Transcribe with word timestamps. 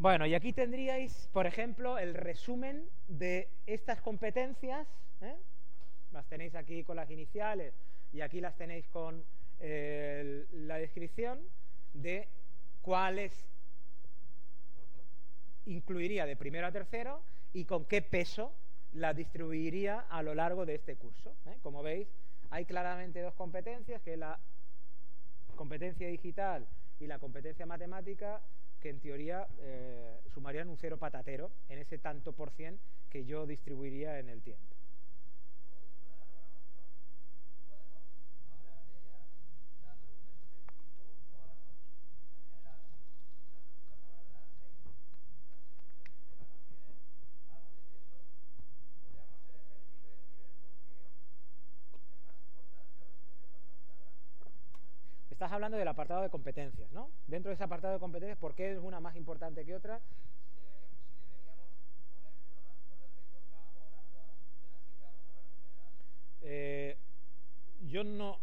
Bueno, 0.00 0.24
y 0.24 0.34
aquí 0.34 0.54
tendríais, 0.54 1.28
por 1.30 1.46
ejemplo, 1.46 1.98
el 1.98 2.14
resumen 2.14 2.88
de 3.06 3.50
estas 3.66 4.00
competencias. 4.00 4.88
¿eh? 5.20 5.36
Las 6.12 6.26
tenéis 6.26 6.54
aquí 6.54 6.84
con 6.84 6.96
las 6.96 7.10
iniciales 7.10 7.74
y 8.10 8.22
aquí 8.22 8.40
las 8.40 8.56
tenéis 8.56 8.88
con 8.88 9.22
eh, 9.60 10.46
la 10.52 10.78
descripción 10.78 11.40
de 11.92 12.28
cuáles 12.80 13.46
incluiría 15.66 16.24
de 16.24 16.34
primero 16.34 16.66
a 16.66 16.72
tercero 16.72 17.20
y 17.52 17.66
con 17.66 17.84
qué 17.84 18.00
peso 18.00 18.54
la 18.94 19.12
distribuiría 19.12 20.06
a 20.08 20.22
lo 20.22 20.34
largo 20.34 20.64
de 20.64 20.76
este 20.76 20.96
curso. 20.96 21.34
¿eh? 21.44 21.58
Como 21.62 21.82
veis, 21.82 22.08
hay 22.48 22.64
claramente 22.64 23.20
dos 23.20 23.34
competencias, 23.34 24.00
que 24.00 24.14
es 24.14 24.18
la 24.18 24.38
competencia 25.56 26.08
digital 26.08 26.66
y 27.00 27.06
la 27.06 27.18
competencia 27.18 27.66
matemática, 27.66 28.40
que 28.80 28.88
en 28.88 29.00
teoría 29.00 29.46
eh, 29.60 30.20
sumarían 30.32 30.68
un 30.68 30.76
cero 30.76 30.98
patatero 30.98 31.50
en 31.68 31.78
ese 31.78 31.98
tanto 31.98 32.32
por 32.32 32.50
cien 32.50 32.78
que 33.10 33.24
yo 33.24 33.46
distribuiría 33.46 34.18
en 34.18 34.28
el 34.28 34.42
tiempo. 34.42 34.79
Estás 55.50 55.56
hablando 55.56 55.78
del 55.78 55.88
apartado 55.88 56.22
de 56.22 56.30
competencias, 56.30 56.92
¿no? 56.92 57.10
Dentro 57.26 57.48
de 57.48 57.54
ese 57.54 57.64
apartado 57.64 57.94
de 57.94 57.98
competencias, 57.98 58.38
¿por 58.38 58.54
qué 58.54 58.70
es 58.70 58.78
una 58.78 59.00
más 59.00 59.16
importante 59.16 59.64
que 59.64 59.74
otra? 59.74 60.00
Eh, 66.42 66.96
yo 67.88 68.04
no, 68.04 68.38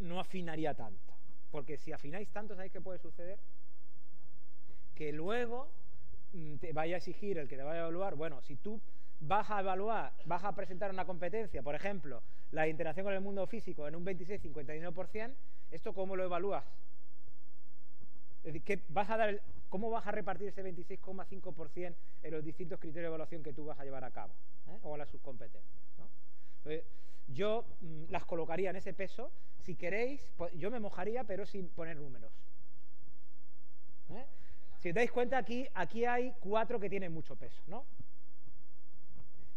no 0.00 0.20
afinaría 0.20 0.74
tanto, 0.74 1.14
porque 1.50 1.78
si 1.78 1.92
afináis 1.92 2.28
tanto, 2.28 2.56
¿sabéis 2.56 2.74
qué 2.74 2.82
puede 2.82 2.98
suceder? 2.98 3.38
Que 4.94 5.12
luego 5.12 5.70
mm, 6.34 6.56
te 6.56 6.74
vaya 6.74 6.96
a 6.96 6.98
exigir 6.98 7.38
el 7.38 7.48
que 7.48 7.56
te 7.56 7.62
vaya 7.62 7.78
a 7.80 7.82
evaluar, 7.84 8.16
bueno, 8.16 8.42
si 8.42 8.56
tú 8.56 8.78
vas 9.22 9.50
a 9.50 9.60
evaluar, 9.60 10.12
vas 10.24 10.44
a 10.44 10.52
presentar 10.54 10.90
una 10.90 11.04
competencia, 11.04 11.62
por 11.62 11.74
ejemplo, 11.74 12.22
la 12.50 12.68
interacción 12.68 13.04
con 13.04 13.14
el 13.14 13.20
mundo 13.20 13.46
físico 13.46 13.86
en 13.88 13.96
un 13.96 14.04
26-59%, 14.04 15.34
¿Esto 15.70 15.94
cómo 15.94 16.16
lo 16.16 16.24
evalúas? 16.24 16.64
Es 18.44 18.52
decir, 18.52 18.82
vas 18.88 19.08
a 19.08 19.16
dar 19.16 19.40
¿cómo 19.70 19.88
vas 19.88 20.06
a 20.06 20.10
repartir 20.10 20.48
ese 20.48 20.62
26,5% 20.62 21.94
en 22.22 22.30
los 22.30 22.44
distintos 22.44 22.78
criterios 22.78 23.04
de 23.04 23.06
evaluación 23.06 23.42
que 23.42 23.54
tú 23.54 23.64
vas 23.64 23.78
a 23.78 23.84
llevar 23.84 24.04
a 24.04 24.10
cabo? 24.10 24.34
¿eh? 24.68 24.78
O 24.82 24.92
en 24.92 24.98
las 24.98 25.08
subcompetencias. 25.08 25.64
yo 27.28 27.64
mm, 27.80 28.04
las 28.10 28.24
colocaría 28.26 28.68
en 28.68 28.76
ese 28.76 28.92
peso. 28.92 29.30
Si 29.62 29.76
queréis, 29.76 30.28
yo 30.56 30.70
me 30.70 30.78
mojaría, 30.78 31.24
pero 31.24 31.46
sin 31.46 31.68
poner 31.68 31.96
números. 31.96 32.30
¿eh? 34.10 34.26
Si 34.80 34.90
os 34.90 34.94
dais 34.94 35.10
cuenta, 35.10 35.38
aquí, 35.38 35.66
aquí 35.72 36.04
hay 36.04 36.34
cuatro 36.38 36.78
que 36.78 36.90
tienen 36.90 37.12
mucho 37.14 37.34
peso, 37.36 37.62
¿no? 37.66 37.86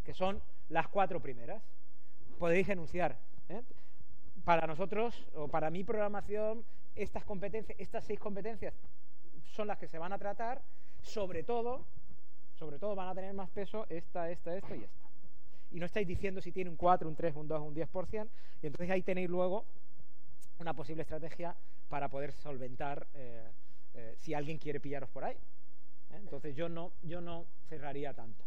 Que 0.06 0.14
son 0.14 0.42
las 0.70 0.88
cuatro 0.88 1.20
primeras. 1.20 1.62
Podéis 2.40 2.70
enunciar. 2.70 3.18
¿eh? 3.50 3.62
para 4.46 4.68
nosotros, 4.68 5.28
o 5.34 5.48
para 5.48 5.70
mi 5.72 5.84
programación, 5.84 6.64
estas 6.96 7.26
competencias, 7.26 7.78
estas 7.80 8.06
seis 8.06 8.20
competencias 8.20 8.74
son 9.44 9.68
las 9.68 9.78
que 9.80 9.88
se 9.88 9.98
van 9.98 10.14
a 10.14 10.20
tratar, 10.20 10.62
sobre 11.02 11.44
todo, 11.44 11.84
sobre 12.54 12.78
todo 12.78 12.96
van 12.96 13.10
a 13.10 13.16
tener 13.16 13.34
más 13.34 13.50
peso 13.50 13.86
esta, 13.90 14.30
esta, 14.30 14.56
esta 14.56 14.76
y 14.76 14.84
esta. 14.84 15.10
Y 15.72 15.80
no 15.80 15.88
estáis 15.88 16.08
diciendo 16.08 16.42
si 16.42 16.52
tiene 16.52 16.70
un 16.70 16.78
4, 16.78 17.10
un 17.10 17.16
3, 17.16 17.36
un 17.36 17.48
2, 17.48 17.62
un 17.62 17.76
10%, 17.76 18.28
y 18.62 18.68
entonces 18.68 18.90
ahí 18.92 19.02
tenéis 19.02 19.30
luego 19.30 19.66
una 20.60 20.74
posible 20.74 21.02
estrategia 21.02 21.56
para 21.90 22.08
poder 22.08 22.32
solventar 22.32 23.08
eh, 23.16 23.50
eh, 23.96 24.16
si 24.20 24.34
alguien 24.34 24.58
quiere 24.58 24.80
pillaros 24.80 25.10
por 25.10 25.24
ahí. 25.24 25.36
Entonces 26.14 26.56
yo 26.56 26.70
no, 26.70 26.92
yo 27.02 27.20
no 27.20 27.46
cerraría 27.68 28.14
tanto, 28.14 28.44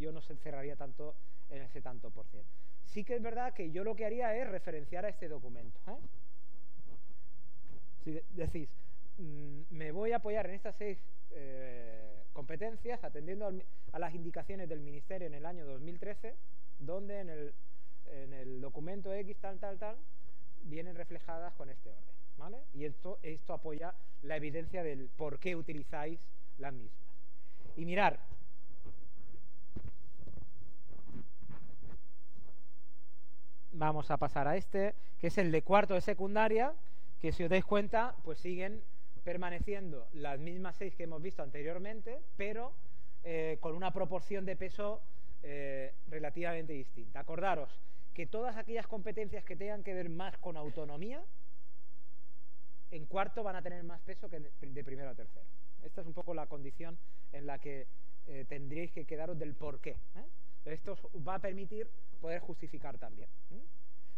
yo 0.00 0.12
no 0.12 0.20
cerraría 0.20 0.76
tanto 0.76 1.14
en 1.50 1.62
ese 1.62 1.80
tanto 1.80 2.10
por 2.10 2.26
ciento 2.26 2.50
sí 2.92 3.04
que 3.04 3.16
es 3.16 3.22
verdad 3.22 3.54
que 3.54 3.70
yo 3.70 3.84
lo 3.84 3.94
que 3.94 4.04
haría 4.04 4.36
es 4.36 4.48
referenciar 4.48 5.04
a 5.04 5.08
este 5.08 5.28
documento. 5.28 5.78
¿eh? 5.88 5.96
Si 8.04 8.20
decís, 8.30 8.68
mm, 9.18 9.62
me 9.70 9.92
voy 9.92 10.12
a 10.12 10.16
apoyar 10.16 10.46
en 10.46 10.54
estas 10.54 10.74
seis 10.76 10.98
eh, 11.30 12.24
competencias 12.32 13.02
atendiendo 13.04 13.52
a 13.92 13.98
las 13.98 14.14
indicaciones 14.14 14.68
del 14.68 14.80
Ministerio 14.80 15.26
en 15.26 15.34
el 15.34 15.46
año 15.46 15.66
2013, 15.66 16.34
donde 16.78 17.20
en 17.20 17.28
el, 17.28 17.54
en 18.06 18.32
el 18.32 18.60
documento 18.60 19.12
X 19.12 19.36
tal, 19.38 19.58
tal, 19.58 19.78
tal, 19.78 19.96
vienen 20.62 20.96
reflejadas 20.96 21.54
con 21.54 21.70
este 21.70 21.90
orden. 21.90 22.14
¿vale? 22.38 22.58
Y 22.74 22.86
esto, 22.86 23.18
esto 23.22 23.52
apoya 23.52 23.94
la 24.22 24.36
evidencia 24.36 24.82
del 24.82 25.08
por 25.16 25.38
qué 25.38 25.54
utilizáis 25.54 26.20
las 26.58 26.72
mismas. 26.72 26.98
Y 27.76 27.84
mirar, 27.84 28.18
vamos 33.86 34.10
a 34.10 34.18
pasar 34.18 34.46
a 34.46 34.56
este, 34.56 34.94
que 35.18 35.28
es 35.28 35.38
el 35.38 35.50
de 35.50 35.62
cuarto 35.62 35.94
de 35.94 36.00
secundaria, 36.02 36.72
que 37.20 37.32
si 37.32 37.44
os 37.44 37.50
dais 37.50 37.64
cuenta, 37.64 38.14
pues 38.24 38.38
siguen 38.38 38.82
permaneciendo 39.24 40.06
las 40.12 40.38
mismas 40.38 40.76
seis 40.76 40.94
que 40.94 41.04
hemos 41.04 41.20
visto 41.20 41.42
anteriormente, 41.42 42.20
pero 42.36 42.72
eh, 43.24 43.58
con 43.60 43.74
una 43.74 43.90
proporción 43.92 44.44
de 44.44 44.56
peso 44.56 45.00
eh, 45.42 45.92
relativamente 46.08 46.72
distinta. 46.72 47.20
Acordaros 47.20 47.70
que 48.14 48.26
todas 48.26 48.56
aquellas 48.56 48.86
competencias 48.86 49.44
que 49.44 49.56
tengan 49.56 49.82
que 49.82 49.94
ver 49.94 50.10
más 50.10 50.36
con 50.38 50.56
autonomía, 50.56 51.22
en 52.90 53.06
cuarto 53.06 53.42
van 53.42 53.56
a 53.56 53.62
tener 53.62 53.82
más 53.84 54.00
peso 54.00 54.28
que 54.28 54.40
de 54.40 54.84
primero 54.84 55.10
a 55.10 55.14
tercero. 55.14 55.46
Esta 55.82 56.02
es 56.02 56.06
un 56.06 56.12
poco 56.12 56.34
la 56.34 56.46
condición 56.46 56.98
en 57.32 57.46
la 57.46 57.58
que 57.58 57.86
eh, 58.26 58.44
tendréis 58.48 58.92
que 58.92 59.06
quedaros 59.06 59.38
del 59.38 59.54
por 59.54 59.80
qué. 59.80 59.96
Esto 60.64 60.96
va 61.26 61.36
a 61.36 61.38
permitir 61.38 61.88
poder 62.20 62.40
justificar 62.40 62.98
también. 62.98 63.28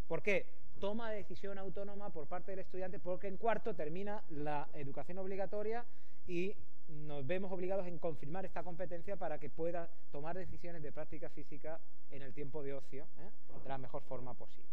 ¿Por 0.09 0.23
qué? 0.23 0.47
Toma 0.81 1.11
de 1.11 1.19
decisión 1.19 1.59
autónoma 1.59 2.11
por 2.11 2.27
parte 2.27 2.53
del 2.53 2.61
estudiante 2.61 2.99
porque 2.99 3.29
en 3.29 3.37
cuarto 3.37 3.75
termina 3.75 4.23
la 4.31 4.69
educación 4.75 5.19
obligatoria 5.19 5.85
y 6.27 6.55
nos 6.89 7.27
vemos 7.27 7.53
obligados 7.53 7.87
en 7.87 7.99
confirmar 7.99 8.45
esta 8.45 8.63
competencia 8.63 9.17
para 9.17 9.39
que 9.39 9.49
pueda 9.49 9.89
tomar 10.11 10.37
decisiones 10.37 10.83
de 10.83 10.93
práctica 10.93 11.31
física 11.31 11.81
en 12.11 12.23
el 12.23 12.33
tiempo 12.33 12.63
de 12.63 12.75
ocio 12.75 13.05
¿eh? 13.21 13.61
de 13.63 13.69
la 13.69 13.79
mejor 13.79 14.03
forma 14.03 14.35
posible. 14.35 14.69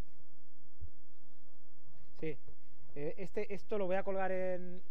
Sí, 2.19 2.37
eh, 2.95 3.15
este, 3.17 3.53
esto 3.53 3.77
lo 3.77 3.85
voy 3.85 3.95
a 3.95 4.03
colgar 4.03 4.31
en, 4.31 4.81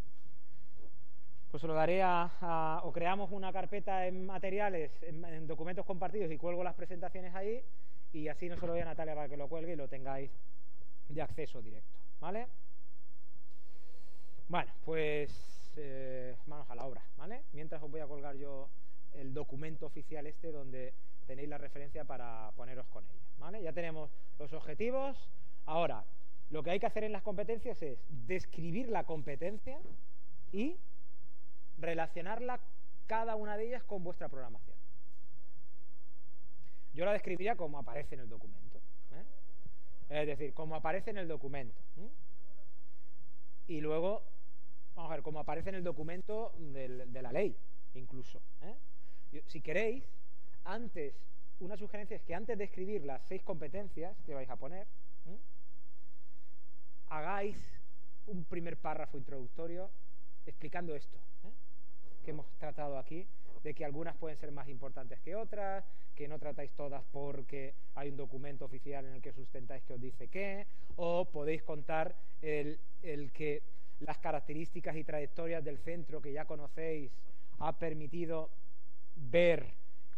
pues 1.51 1.63
lo 1.63 1.75
daré 1.75 2.03
a, 2.03 2.81
o 2.85 2.93
creamos 2.93 3.31
una 3.33 3.53
carpeta 3.53 4.07
en 4.07 4.27
materiales, 4.27 4.91
en, 5.03 5.47
documentos 5.47 5.87
compartidos 5.87 6.31
y 6.31 6.37
cuelgo 6.37 6.63
las 6.63 6.75
presentaciones 6.75 7.35
ahí 7.35 7.63
y 8.13 8.29
así 8.29 8.49
no 8.49 8.57
se 8.57 8.67
lo 8.67 8.73
doy 8.73 8.83
a 8.83 8.85
Natalia 8.85 9.15
para 9.15 9.29
que 9.29 9.37
lo 9.37 9.49
cuelgue 9.49 9.73
y 9.73 9.77
lo 9.77 9.89
tengáis 9.89 10.31
de 11.09 11.23
acceso 11.23 11.63
directo, 11.63 11.99
¿vale? 12.21 12.47
Bueno, 14.49 14.73
pues 14.85 15.73
eh, 15.77 16.37
manos 16.47 16.69
a 16.71 16.75
la 16.75 16.85
obra, 16.85 17.03
¿vale? 17.17 17.45
Mientras 17.53 17.83
os 17.83 17.91
voy 17.91 18.01
a 18.01 18.07
colgar 18.07 18.37
yo 18.37 18.69
el 19.15 19.33
documento 19.33 19.87
oficial 19.87 20.27
este 20.27 20.53
donde 20.53 20.93
tenéis 21.27 21.49
la 21.49 21.59
referencia 21.59 22.05
para 22.05 22.51
poneros 22.57 22.87
con 22.89 23.05
ella, 23.05 23.27
¿vale? 23.39 23.63
Ya 23.63 23.73
tenemos 23.73 24.11
los 24.39 24.53
objetivos. 24.53 25.31
Ahora, 25.67 26.05
lo 26.51 26.63
que 26.63 26.71
hay 26.71 26.81
que 26.81 26.87
hacer 26.87 27.05
en 27.05 27.13
las 27.13 27.23
competencias 27.23 27.81
es 27.83 27.99
describir 28.09 28.89
la 28.89 29.05
competencia 29.05 29.79
y 30.53 30.77
relacionarla 31.79 32.61
cada 33.07 33.37
una 33.37 33.57
de 33.57 33.67
ellas 33.67 33.83
con 33.85 34.05
vuestra 34.05 34.29
programación. 34.29 34.77
Yo 36.93 37.05
la 37.05 37.13
describiría 37.13 37.57
como 37.57 37.79
aparece 37.79 38.15
en 38.15 38.23
el 38.23 38.29
documento. 38.29 38.79
¿eh? 39.13 40.21
Es 40.21 40.27
decir, 40.27 40.53
como 40.53 40.75
aparece 40.75 41.11
en 41.11 41.19
el 41.19 41.29
documento. 41.29 41.81
Y 43.67 43.81
luego, 43.81 44.23
vamos 44.95 45.11
a 45.11 45.15
ver, 45.15 45.23
como 45.23 45.41
aparece 45.41 45.69
en 45.69 45.77
el 45.77 45.85
documento 45.85 46.53
de 46.59 47.23
la 47.23 47.33
ley, 47.33 47.57
incluso. 47.95 48.41
¿eh? 48.63 49.43
Si 49.47 49.61
queréis, 49.61 50.05
antes, 50.65 51.15
una 51.61 51.77
sugerencia 51.77 52.17
es 52.17 52.23
que 52.23 52.35
antes 52.35 52.57
de 52.57 52.65
escribir 52.65 53.05
las 53.05 53.23
seis 53.27 53.43
competencias 53.43 54.17
que 54.25 54.35
vais 54.35 54.49
a 54.49 54.57
poner, 54.57 54.87
hagáis 57.09 57.57
un 58.27 58.45
primer 58.45 58.77
párrafo 58.77 59.17
introductorio 59.17 59.91
explicando 60.47 60.95
esto 60.95 61.19
que 62.29 62.33
hemos 62.33 62.59
tratado 62.59 62.99
aquí, 62.99 63.27
de 63.63 63.73
que 63.73 63.87
algunas 63.87 64.15
pueden 64.15 64.37
ser 64.37 64.53
más 64.53 64.69
importantes 64.69 65.19
que 65.21 65.35
otras, 65.35 65.83
que 66.15 66.29
no 66.29 66.39
tratáis 66.39 66.71
todas 66.73 67.03
porque 67.11 67.73
hay 67.95 68.11
un 68.11 68.19
documento 68.19 68.67
oficial 68.67 69.07
en 69.07 69.15
el 69.15 69.23
que 69.23 69.33
sustentáis 69.33 69.83
que 69.85 69.95
os 69.95 70.01
dice 70.01 70.29
qué, 70.29 70.67
o 70.97 71.25
podéis 71.25 71.63
contar 71.63 72.15
el, 72.43 72.79
que 73.33 73.63
las 74.01 74.19
características 74.19 74.95
y 74.97 75.05
trayectorias 75.05 75.65
del 75.65 75.79
centro 75.79 76.21
que 76.21 76.31
ya 76.31 76.45
conocéis 76.45 77.11
ha 77.61 77.79
permitido 77.79 78.51
ver 79.17 79.65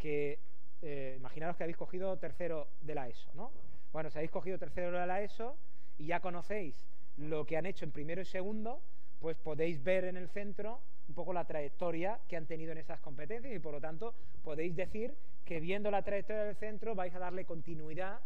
que, 0.00 0.40
eh, 0.82 1.14
imaginaros 1.16 1.56
que 1.56 1.62
habéis 1.62 1.76
cogido 1.76 2.16
tercero 2.16 2.70
de 2.80 2.96
la 2.96 3.08
ESO, 3.08 3.30
¿no? 3.34 3.52
Bueno, 3.92 4.10
si 4.10 4.18
habéis 4.18 4.32
cogido 4.32 4.58
tercero 4.58 4.98
de 4.98 5.06
la 5.06 5.22
ESO 5.22 5.56
y 5.96 6.06
ya 6.06 6.18
conocéis 6.18 6.74
lo 7.18 7.46
que 7.46 7.56
han 7.56 7.66
hecho 7.66 7.84
en 7.84 7.92
primero 7.92 8.20
y 8.20 8.24
segundo, 8.24 8.80
pues 9.20 9.36
podéis 9.36 9.80
ver 9.84 10.06
en 10.06 10.16
el 10.16 10.28
centro 10.28 10.80
un 11.10 11.14
poco 11.14 11.32
la 11.32 11.44
trayectoria 11.44 12.20
que 12.28 12.36
han 12.36 12.46
tenido 12.46 12.70
en 12.70 12.78
esas 12.78 13.00
competencias 13.00 13.52
y 13.52 13.58
por 13.58 13.72
lo 13.72 13.80
tanto 13.80 14.14
podéis 14.44 14.76
decir 14.76 15.12
que 15.44 15.58
viendo 15.58 15.90
la 15.90 16.02
trayectoria 16.02 16.44
del 16.44 16.54
centro 16.54 16.94
vais 16.94 17.12
a 17.16 17.18
darle 17.18 17.44
continuidad 17.44 18.20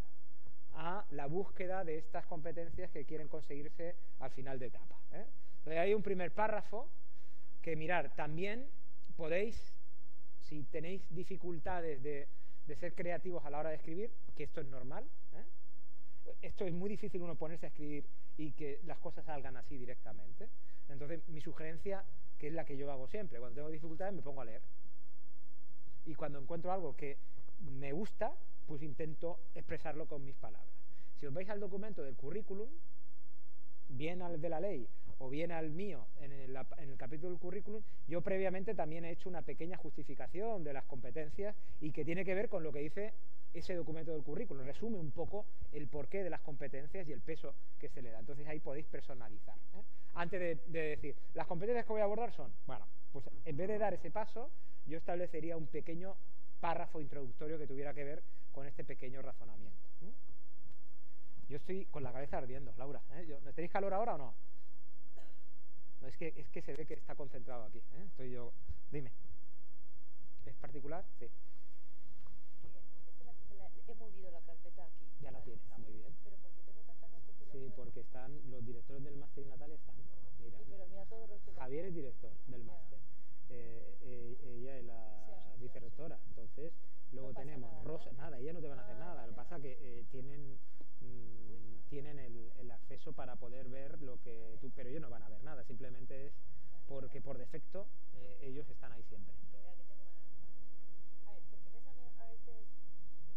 a 0.75 1.03
la 1.09 1.25
búsqueda 1.25 1.83
de 1.83 1.97
estas 1.97 2.27
competencias 2.27 2.91
que 2.91 3.03
quieren 3.03 3.27
conseguirse 3.27 3.95
al 4.19 4.29
final 4.29 4.59
de 4.59 4.67
etapa. 4.67 4.99
¿eh? 5.13 5.25
Entonces 5.57 5.79
hay 5.79 5.95
un 5.95 6.03
primer 6.03 6.31
párrafo 6.31 6.87
que 7.63 7.75
mirar, 7.75 8.15
también 8.15 8.67
podéis, 9.17 9.73
si 10.43 10.61
tenéis 10.65 11.01
dificultades 11.09 12.03
de, 12.03 12.27
ser 12.79 12.93
creativos 12.93 13.43
a 13.45 13.49
la 13.49 13.59
hora 13.59 13.69
de 13.69 13.77
escribir, 13.77 14.11
que 14.35 14.43
esto 14.43 14.61
es 14.61 14.67
normal, 14.67 15.05
¿eh? 15.33 16.35
esto 16.43 16.65
es 16.65 16.73
muy 16.73 16.89
difícil 16.89 17.19
uno 17.23 17.33
ponerse 17.33 17.65
a 17.65 17.69
escribir 17.69 18.05
y 18.37 18.51
que 18.51 18.79
las 18.85 18.99
cosas 18.99 19.25
salgan 19.25 19.57
así 19.57 19.75
directamente. 19.75 20.49
Entonces 20.89 21.27
mi 21.29 21.41
sugerencia, 21.41 22.03
que 22.37 22.47
es 22.47 22.53
la 22.53 22.65
que 22.65 22.77
yo 22.77 22.91
hago 22.91 23.07
siempre, 23.07 23.39
cuando 23.39 23.55
tengo 23.55 23.69
dificultades 23.69 24.13
me 24.13 24.21
pongo 24.21 24.41
a 24.41 24.45
leer. 24.45 24.61
Y 26.05 26.15
cuando 26.15 26.39
encuentro 26.39 26.71
algo 26.71 26.95
que 26.95 27.17
me 27.59 27.91
gusta, 27.91 28.33
pues 28.67 28.81
intento 28.81 29.39
expresarlo 29.55 30.05
con 30.07 30.23
mis 30.23 30.35
palabras. 30.35 30.69
Si 31.19 31.25
os 31.25 31.33
vais 31.33 31.49
al 31.49 31.59
documento 31.59 32.03
del 32.03 32.15
currículum, 32.15 32.69
bien 33.89 34.21
al 34.21 34.41
de 34.41 34.49
la 34.49 34.59
ley 34.59 34.87
o 35.19 35.29
bien 35.29 35.51
al 35.51 35.71
mío 35.71 36.05
en 36.19 36.31
el, 36.31 36.97
capítulo 36.97 37.29
del 37.29 37.39
currículum, 37.39 37.81
yo 38.07 38.21
previamente 38.21 38.75
también 38.75 39.05
he 39.05 39.11
hecho 39.11 39.29
una 39.29 39.41
pequeña 39.41 39.77
justificación 39.77 40.63
de 40.63 40.73
las 40.73 40.83
competencias 40.85 41.55
y 41.79 41.91
que 41.91 42.03
tiene 42.03 42.25
que 42.25 42.35
ver 42.35 42.49
con 42.49 42.63
lo 42.63 42.71
que 42.71 42.79
dice 42.79 43.13
ese 43.57 43.75
documento 43.75 44.11
del 44.11 44.23
currículum. 44.23 44.65
Resume 44.65 44.97
un 44.97 45.11
poco 45.11 45.45
el 45.71 45.87
porqué 45.87 46.23
de 46.23 46.29
las 46.29 46.41
competencias 46.41 47.07
y 47.07 47.11
el 47.11 47.21
peso 47.21 47.53
que 47.79 47.89
se 47.89 48.01
le 48.01 48.11
da. 48.11 48.19
Entonces 48.19 48.47
ahí 48.47 48.59
podéis 48.59 48.85
personalizar. 48.85 49.57
¿eh? 49.75 49.81
Antes 50.15 50.39
de, 50.39 50.55
de 50.67 50.87
decir, 50.89 51.15
las 51.33 51.47
competencias 51.47 51.85
que 51.85 51.91
voy 51.91 52.01
a 52.01 52.05
abordar 52.05 52.31
son, 52.31 52.51
bueno, 52.67 52.85
pues 53.11 53.25
en 53.45 53.57
vez 53.57 53.67
de 53.67 53.77
dar 53.77 53.93
ese 53.93 54.11
paso, 54.11 54.49
yo 54.85 54.97
establecería 54.97 55.57
un 55.57 55.67
pequeño 55.67 56.15
párrafo 56.59 57.01
introductorio 57.01 57.57
que 57.57 57.67
tuviera 57.67 57.93
que 57.93 58.03
ver 58.03 58.23
con 58.51 58.65
este 58.65 58.83
pequeño 58.83 59.21
razonamiento. 59.21 59.85
Yo 61.47 61.57
estoy 61.57 61.85
con 61.85 62.01
la 62.03 62.11
cabeza 62.11 62.37
ardiendo, 62.39 62.73
Laura. 62.77 63.01
¿eh? 63.13 63.37
¿Tenéis 63.53 63.71
calor 63.71 63.93
ahora 63.93 64.15
o 64.15 64.17
no? 64.17 64.33
No, 66.01 66.07
es 66.07 66.17
que, 66.17 66.33
es 66.35 66.47
que 66.49 66.61
se 66.61 66.73
ve 66.73 66.85
que 66.85 66.95
está 66.95 67.15
concentrado 67.15 67.63
aquí. 67.65 67.77
¿eh? 67.77 68.03
Estoy 68.07 68.31
yo. 68.31 68.51
Dime. 68.91 69.11
¿Es 70.45 70.55
particular? 70.55 71.05
Sí. 71.19 71.27
He 73.87 73.93
movido 73.95 74.31
la 74.31 74.41
carpeta 74.41 74.85
aquí. 74.85 75.05
Ya 75.21 75.31
la 75.31 75.41
tienes, 75.43 75.63
está 75.63 75.77
muy 75.77 75.93
bien. 75.93 76.15
Pero 76.23 76.37
porque 76.37 76.61
tengo 76.63 76.81
tanta 76.81 77.07
gente 77.09 77.33
que 77.33 77.45
Sí, 77.51 77.71
porque 77.75 77.99
están 78.01 78.49
los 78.51 78.65
directores 78.65 79.03
del 79.03 79.15
máster 79.17 79.43
y 79.43 79.47
Natalia 79.47 79.75
están. 79.75 79.95
Mira, 80.39 80.57
Sí, 80.59 80.65
pero 80.69 80.87
mira 80.87 81.05
todos 81.05 81.29
los 81.29 81.41
que 81.41 81.53
Javier 81.53 81.85
es 81.85 81.93
director 81.95 82.31
del 82.47 82.63
máster. 82.63 82.99
Eh, 83.49 83.97
eh, 84.01 84.37
ella 84.57 84.77
es 84.77 84.85
la 84.85 85.21
Sí. 85.59 85.71
Entonces, 86.27 86.73
luego 87.11 87.29
No 87.29 87.35
tenemos 87.35 87.69
nada, 87.71 87.81
¿no? 87.83 87.87
Rosa. 87.89 88.11
Nada, 88.13 88.37
ellas 88.39 88.53
no 88.53 88.61
te 88.61 88.67
van 88.67 88.79
a 88.79 88.83
hacer 88.83 88.95
Ah, 88.95 88.99
nada. 88.99 89.25
Lo 89.25 89.31
que 89.33 89.35
vale, 89.37 89.49
pasa 89.49 89.61
que 89.61 89.77
eh, 89.81 90.05
tienen 90.11 90.59
mm, 91.01 91.89
tienen 91.89 92.19
el, 92.19 92.51
el 92.59 92.71
acceso 92.71 93.13
para 93.13 93.35
poder 93.35 93.67
ver 93.69 94.01
lo 94.01 94.19
que 94.21 94.57
tú, 94.61 94.69
pero 94.75 94.89
ellos 94.89 95.01
no 95.01 95.09
van 95.09 95.23
a 95.23 95.29
ver 95.29 95.43
nada. 95.43 95.63
Simplemente 95.63 96.27
es 96.27 96.33
porque 96.87 97.21
por 97.21 97.37
defecto 97.37 97.87
eh, 98.13 98.37
ellos 98.41 98.67
están 98.69 98.91
ahí 98.91 99.03
siempre. 99.03 99.33
Espera, 99.33 99.73
que 99.75 99.83
tengo 99.85 100.03
ganas. 100.05 100.21
A 101.27 101.33
ver, 101.33 101.43
porque 101.49 101.69
me 101.71 101.81
sale 101.81 102.01
a 102.19 102.25
veces 102.29 102.67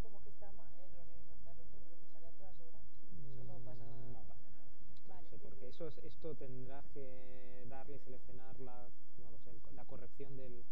como 0.03 0.23
que 0.23 0.31
está 0.31 0.53
ma- 0.53 0.65
eh, 0.77 0.89
reunido 0.93 1.23
y 1.23 1.29
no 1.29 1.35
está 1.35 1.53
reunido, 1.55 1.85
pero 1.89 1.97
me 2.03 2.13
sale 2.13 2.27
a 2.27 2.33
todas 2.33 2.61
horas. 2.61 2.83
Eso 3.33 3.45
no 3.45 3.55
pasa 3.65 3.75
nada. 3.75 3.97
Mm, 3.97 4.13
No 4.13 4.19
pasa 4.25 4.43
nada. 4.43 4.65
Esto 4.93 5.09
Vale, 5.09 5.23
no 5.23 5.29
sé 5.31 5.37
y 5.37 5.39
por 5.39 5.51
qué. 5.53 5.57
luego- 5.61 5.68
Eso 5.79 5.87
es- 5.87 5.99
esto 6.11 6.35
tendrás 6.35 6.85
que 6.93 7.65
darle 7.69 7.97
y 7.97 8.01
seleccionar 8.01 8.59
la, 8.59 8.89
no 9.23 9.31
lo 9.31 9.39
sé, 9.39 9.53
la 9.77 9.85
corrección 9.85 10.37
del, 10.37 10.65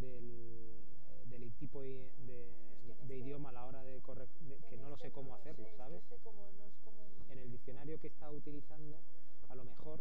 del, 0.00 0.80
eh, 1.10 1.24
del 1.26 1.52
tipo 1.60 1.82
de, 1.82 2.10
de 2.26 2.48
este- 2.90 3.18
idioma 3.18 3.50
a 3.50 3.52
la 3.52 3.66
hora 3.66 3.84
de 3.84 4.00
corrección, 4.00 4.56
que 4.70 4.78
no 4.78 4.88
lo 4.88 4.96
sé 4.96 5.08
este 5.08 5.12
cómo 5.14 5.28
no 5.28 5.34
lo 5.36 5.40
hacerlo, 5.42 5.64
sé, 5.64 5.68
es 5.68 5.72
que 5.72 5.76
¿sabes? 5.76 6.02
este 6.04 6.16
como 6.24 6.42
un... 6.48 6.56
En 7.28 7.38
el 7.38 7.50
diccionario 7.52 8.00
que 8.00 8.06
está 8.06 8.30
utilizando, 8.30 8.98
a 9.50 9.54
lo 9.54 9.64
mejor 9.64 10.00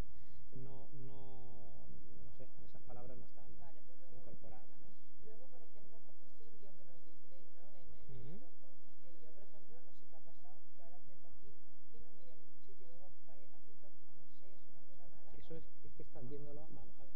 no, 0.55 0.87
no, 1.05 1.85
no 2.23 2.31
sé, 2.37 2.47
esas 2.63 2.81
palabras 2.83 3.17
no 3.17 3.25
están 3.25 3.43
Vale, 3.59 3.81
pues 3.85 3.99
luego... 3.99 4.15
incorporadas. 4.19 4.69
¿no? 4.79 4.87
Luego, 5.25 5.47
por 5.47 5.61
ejemplo, 5.61 5.99
como 6.07 6.23
este 6.23 6.43
es 6.47 6.53
el 6.53 6.59
guion 6.61 6.75
que 6.77 6.85
nos 6.85 7.03
disteis, 7.05 7.45
¿no? 7.59 7.67
En 7.75 8.15
el 8.15 8.39
Ujú. 8.39 8.45
esto, 8.47 8.67
eh, 9.03 9.19
yo, 9.21 9.31
por 9.35 9.43
ejemplo, 9.43 9.75
no 9.83 9.91
sé 9.99 10.05
qué 10.09 10.15
ha 10.15 10.19
pasado, 10.23 10.55
que 10.77 10.81
ahora 10.81 10.95
aprieto 10.95 11.27
aquí 11.27 11.51
y 11.93 11.97
no 11.99 12.07
me 12.09 12.17
lleva 12.23 12.33
a 12.33 12.37
ningún 12.39 12.61
sitio. 12.65 12.87
Luego 12.87 13.11
pare- 13.27 13.45
aprieto 13.53 13.85
aquí, 13.87 14.05
no 14.17 14.33
sé, 14.41 14.47
es 14.49 14.61
una 14.73 14.81
cosa 14.89 15.05
rara. 15.05 15.37
Eso 15.37 15.53
es, 15.57 15.65
es 15.85 15.91
que 15.93 16.01
estás 16.03 16.23
viéndolo, 16.27 16.61
vamos 16.73 16.95
a 16.97 17.03
ver. 17.05 17.13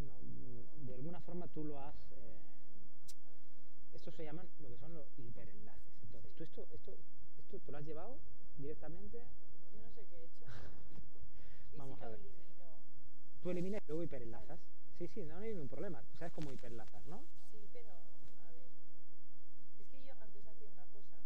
No, 0.00 0.14
mm, 0.24 0.86
de 0.88 0.94
alguna 0.94 1.20
forma 1.20 1.46
tú 1.48 1.64
lo 1.64 1.78
has. 1.80 1.94
Eh, 2.16 2.40
estos 3.92 4.14
se 4.14 4.24
llaman 4.24 4.48
lo 4.60 4.68
que 4.70 4.78
son 4.78 4.94
los 4.94 5.06
hiperenlaces. 5.18 5.92
Entonces, 6.04 6.32
¿tú 6.38 6.44
esto, 6.44 6.62
esto, 6.72 6.92
esto 7.38 7.58
te 7.58 7.72
lo 7.72 7.78
has 7.78 7.84
llevado 7.84 8.16
directamente? 8.56 9.18
Yo 9.74 9.82
no 9.82 9.90
sé 9.92 10.06
qué 10.08 10.16
he 10.16 10.24
hecho. 10.24 10.44
¿Y 11.74 11.76
Vamos 11.76 11.98
si 11.98 12.04
a 12.04 12.06
lo 12.06 12.12
ver. 12.12 12.20
elimino? 12.20 12.40
Tú 13.42 13.50
eliminas 13.50 13.82
y 13.84 13.88
luego 13.88 14.04
hiperenlazas. 14.04 14.58
Sí, 14.98 15.08
sí, 15.14 15.24
no, 15.24 15.36
hay 15.38 15.50
ningún 15.52 15.68
problema. 15.68 16.02
Tú 16.12 16.18
sabes 16.18 16.32
cómo 16.34 16.52
hiperenlazar, 16.52 17.04
¿no? 17.08 17.20
Sí, 17.52 17.58
pero, 17.72 17.90
a 17.90 18.52
ver. 18.52 18.68
Es 19.80 19.86
que 19.88 20.04
yo 20.04 20.12
antes 20.20 20.46
hacía 20.46 20.68
una 20.68 20.84
cosa, 20.92 21.16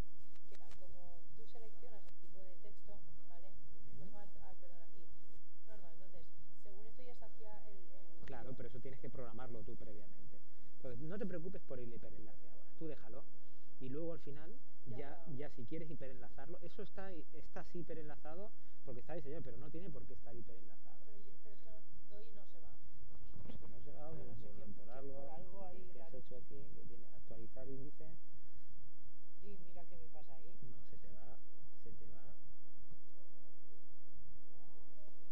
que 0.48 0.54
era 0.54 0.66
como 0.78 1.18
tú 1.36 1.46
seleccionas 1.46 2.06
el 2.06 2.14
tipo 2.22 2.38
de 2.44 2.54
texto, 2.62 2.98
¿vale? 3.28 3.48
Normal, 3.98 4.28
ay, 4.42 4.56
perdón, 4.60 4.82
aquí. 4.82 5.04
Normal, 5.68 5.92
entonces, 5.94 6.26
según 6.62 6.86
esto 6.86 7.02
ya 7.02 7.14
se 7.16 7.24
hacía 7.24 7.58
el... 7.68 7.76
el 7.76 8.26
Claro, 8.26 8.54
pero 8.56 8.68
eso 8.68 8.78
tienes 8.80 9.00
que 9.00 9.10
programarlo 9.44 9.62
tú 9.64 9.76
previamente. 9.76 10.38
Entonces, 10.76 11.00
no 11.08 11.18
te 11.18 11.26
preocupes 11.26 11.60
por 11.62 11.78
el 11.78 11.92
hiperenlace 11.92 12.48
ahora. 12.48 12.64
Tú 12.78 12.86
déjalo. 12.88 13.22
Y 13.80 13.88
luego 13.88 14.12
al 14.12 14.20
final, 14.20 14.50
Ya 14.86 15.16
ya, 15.36 15.48
si 15.56 15.64
quieres 15.64 15.90
hiperenlazarlo, 15.90 16.58
eso 16.62 16.82
está, 16.82 17.10
está 17.12 17.60
así 17.60 17.78
hiperenlazado 17.80 18.50
porque 18.84 19.00
está 19.00 19.14
diseñado, 19.14 19.42
pero 19.42 19.56
no 19.58 19.70
tiene 19.70 19.88
por 19.90 20.04
qué 20.04 20.12
estar 20.14 20.34
hiperenlazado. 20.36 20.96
Pero, 21.06 21.18
yo, 21.24 21.32
pero 21.42 21.54
es 21.54 21.60
que 21.64 22.14
doy 22.14 22.24
y 22.28 22.34
no 22.36 22.44
se 22.52 22.60
va. 22.60 22.70
Pues 23.60 23.70
no 23.72 23.80
se 23.80 23.92
va, 23.92 24.10
por, 24.10 24.26
sé 24.28 24.34
por- 24.44 24.54
que- 24.64 24.72
por 24.76 24.90
algo, 24.90 25.14
por 25.14 25.30
algo 25.30 25.64
ahí 25.64 25.80
que 25.92 26.00
has 26.02 26.12
raro. 26.12 26.18
hecho 26.18 26.36
aquí, 26.36 26.60
que 26.76 26.82
tiene 26.84 27.06
actualizar 27.16 27.68
índice, 27.68 28.04
Y 29.42 29.46
mira 29.68 29.84
qué 29.88 29.96
me 29.96 30.08
pasa 30.12 30.34
ahí. 30.36 30.52
no, 30.62 30.84
se 30.90 30.96
te 30.98 31.08
va, 31.08 31.36
se 31.82 31.90
te 31.92 32.04
va. 32.12 32.22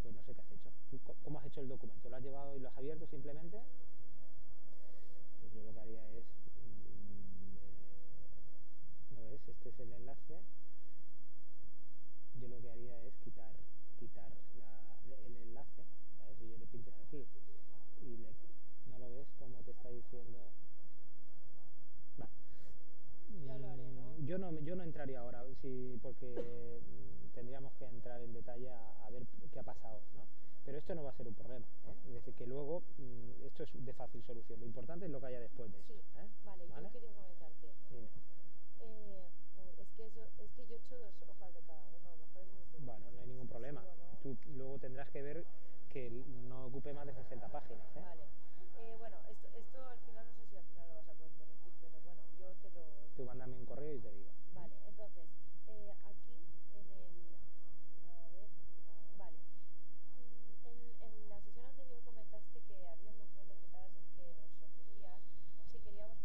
Pues 0.02 0.14
no 0.14 0.22
sé 0.22 0.34
qué 0.34 0.40
has 0.40 0.52
hecho. 0.52 0.70
¿Tú 0.90 1.00
cómo 1.22 1.38
has 1.40 1.46
hecho 1.46 1.60
el 1.60 1.68
documento? 1.68 2.08
¿Lo 2.08 2.16
has 2.16 2.22
llevado 2.22 2.56
y 2.56 2.60
lo 2.60 2.68
has 2.68 2.76
abierto 2.78 3.06
simplemente? 3.06 3.60
Haría 5.92 6.18
es, 6.18 6.24
mm, 6.56 7.56
eh, 7.56 9.14
¿no 9.14 9.28
ves? 9.28 9.40
Este 9.46 9.68
es 9.68 9.80
el 9.80 9.92
enlace. 9.92 10.40
Yo 12.40 12.48
lo 12.48 12.60
que 12.62 12.70
haría 12.70 12.98
es 13.04 13.12
quitar, 13.22 13.52
quitar 14.00 14.30
la- 14.58 15.16
el 15.26 15.36
enlace, 15.36 15.84
¿sabes? 16.18 16.38
Si 16.38 16.48
yo 16.48 16.56
le 16.56 16.66
pintes 16.66 16.94
aquí 17.06 17.26
y 18.02 18.16
le, 18.16 18.30
no 18.90 18.98
lo 18.98 19.10
ves 19.10 19.28
como 19.38 19.62
te 19.64 19.72
está 19.72 19.90
diciendo. 19.90 20.38
Vale. 22.16 22.32
Ya 23.46 23.58
lo 23.58 23.68
haré, 23.68 23.92
¿no? 23.92 24.02
Mm, 24.18 24.26
Yo 24.26 24.38
no, 24.38 24.50
yo 24.60 24.74
no 24.76 24.84
entraría 24.84 25.20
ahora, 25.20 25.44
sí, 25.60 25.98
porque 26.02 26.80
tendríamos 27.34 27.72
que 27.74 27.84
entrar 27.84 28.20
en 28.22 28.32
detalle 28.32 28.70
a, 28.70 29.04
a 29.06 29.10
ver 29.10 29.26
qué 29.52 29.58
ha 29.60 29.62
pasado, 29.64 30.00
¿no? 30.14 30.24
Pero 30.64 30.78
esto 30.78 30.94
no 30.94 31.02
va 31.02 31.10
a 31.10 31.14
ser 31.14 31.26
un 31.26 31.34
problema, 31.34 31.66
¿eh? 31.86 31.94
Es 32.06 32.14
decir, 32.14 32.34
que 32.34 32.46
luego 32.46 32.82
mm, 32.98 33.44
esto 33.46 33.64
es 33.64 33.70
de 33.84 33.92
fácil 33.92 34.22
solución. 34.22 34.60
Lo 34.60 34.66
importante 34.66 35.06
es 35.06 35.10
lo 35.10 35.20
que 35.20 35.26
haya 35.26 35.40
después 35.40 35.72
de 35.72 35.78
esto, 35.80 35.92
Sí, 35.92 36.00
¿eh? 36.20 36.28
vale, 36.44 36.66
¿Vale? 36.68 36.86
yo 36.86 36.92
quería 36.92 37.12
comentarte. 37.12 37.68
Dime. 37.90 38.08
Eh, 38.80 39.28
es, 39.78 39.88
que 39.96 40.06
eso, 40.06 40.22
es 40.38 40.50
que 40.52 40.66
yo 40.66 40.74
he 40.74 40.78
hecho 40.78 40.98
dos 40.98 41.14
hojas 41.28 41.54
de 41.54 41.60
cada 41.62 41.82
uno, 41.88 42.08
a 42.08 42.12
lo 42.12 42.18
mejor 42.26 42.42
es 42.42 42.84
Bueno, 42.84 43.10
no 43.10 43.20
hay 43.20 43.26
ningún 43.26 43.48
problema. 43.48 43.82
¿no? 43.82 44.18
Tú 44.22 44.36
luego 44.54 44.78
tendrás 44.78 45.10
que 45.10 45.22
ver 45.22 45.44
que 45.92 46.10
no 46.48 46.66
ocupe 46.66 46.92
más 46.92 47.06
de 47.06 47.12
60 47.14 47.48
páginas, 47.48 47.86
¿eh? 47.96 48.00
Vale. 48.00 48.24
Eh, 48.78 48.96
bueno, 48.98 49.16
esto, 49.28 49.48
esto 49.58 49.78
al 49.84 49.98
final 50.00 50.26
no 50.26 50.32
sé 50.32 50.46
si 50.48 50.56
al 50.56 50.64
final 50.64 50.88
lo 50.88 50.94
vas 50.94 51.08
a 51.08 51.12
poder 51.12 51.32
corregir, 51.38 51.72
pero 51.80 52.00
bueno, 52.00 52.22
yo 52.38 52.46
te 52.62 52.70
lo... 52.70 52.82
Tú 53.16 53.24
mándame 53.24 53.56
un 53.56 53.66
correo 53.66 53.94
y 53.94 54.00
te 54.00 54.10
digo. 54.10 54.30
Vale, 54.54 54.74
entonces, 54.88 55.26
eh, 55.68 55.92
aquí 56.06 56.38
en 56.74 56.86
el... 56.90 57.36
A 58.08 58.28
ver, 58.30 58.48
vale. 59.18 59.36
Mm, 60.16 60.66
En, 60.66 60.78
en 61.12 61.28
la 61.28 61.40
sesión 61.42 61.66
anterior 61.66 62.00
comentaste 62.04 62.60
que 62.66 62.74
había 62.88 63.10
un 63.10 63.18
documento 63.18 63.54
que, 63.58 63.66
estabas, 63.66 63.92
que 64.16 64.24
nos 64.32 64.50
ofrecías 64.64 65.20
si 65.72 65.78
queríamos 65.78 66.22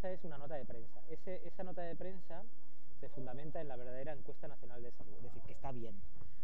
esa 0.00 0.12
es 0.12 0.24
una 0.24 0.38
nota 0.38 0.54
de 0.54 0.64
prensa. 0.64 1.02
Ese, 1.20 1.46
esa 1.46 1.62
nota 1.62 1.82
de 1.82 1.94
prensa 1.96 2.42
se 3.00 3.08
fundamenta 3.10 3.60
en 3.60 3.68
la 3.68 3.76
verdadera 3.76 4.12
encuesta 4.12 4.48
nacional 4.48 4.82
de 4.82 4.90
salud, 4.92 5.14
es 5.16 5.22
decir, 5.24 5.42
que 5.42 5.52
está 5.52 5.72
bien. 5.72 5.94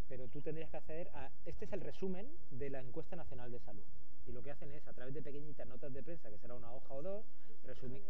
Pero 0.09 0.29
tú 0.29 0.41
tendrías 0.41 0.71
que 0.71 0.77
acceder 0.77 1.09
a. 1.15 1.31
Este 1.45 1.65
es 1.65 1.73
el 1.73 1.81
resumen 1.81 2.27
de 2.51 2.71
la 2.71 2.81
encuesta 2.81 3.17
nacional 3.17 3.51
de 3.51 3.59
salud. 3.61 3.83
Y 4.27 4.33
lo 4.33 4.43
que 4.43 4.51
hacen 4.51 4.71
es, 4.73 4.87
a 4.87 4.93
través 4.93 5.15
de 5.15 5.23
pequeñitas 5.23 5.67
notas 5.67 5.93
de 5.93 6.03
prensa, 6.03 6.31
que 6.31 6.39
será 6.39 6.55
una 6.55 6.73
hoja 6.73 6.95
o 6.95 7.03
dos, 7.03 7.25
resumi- 7.65 8.03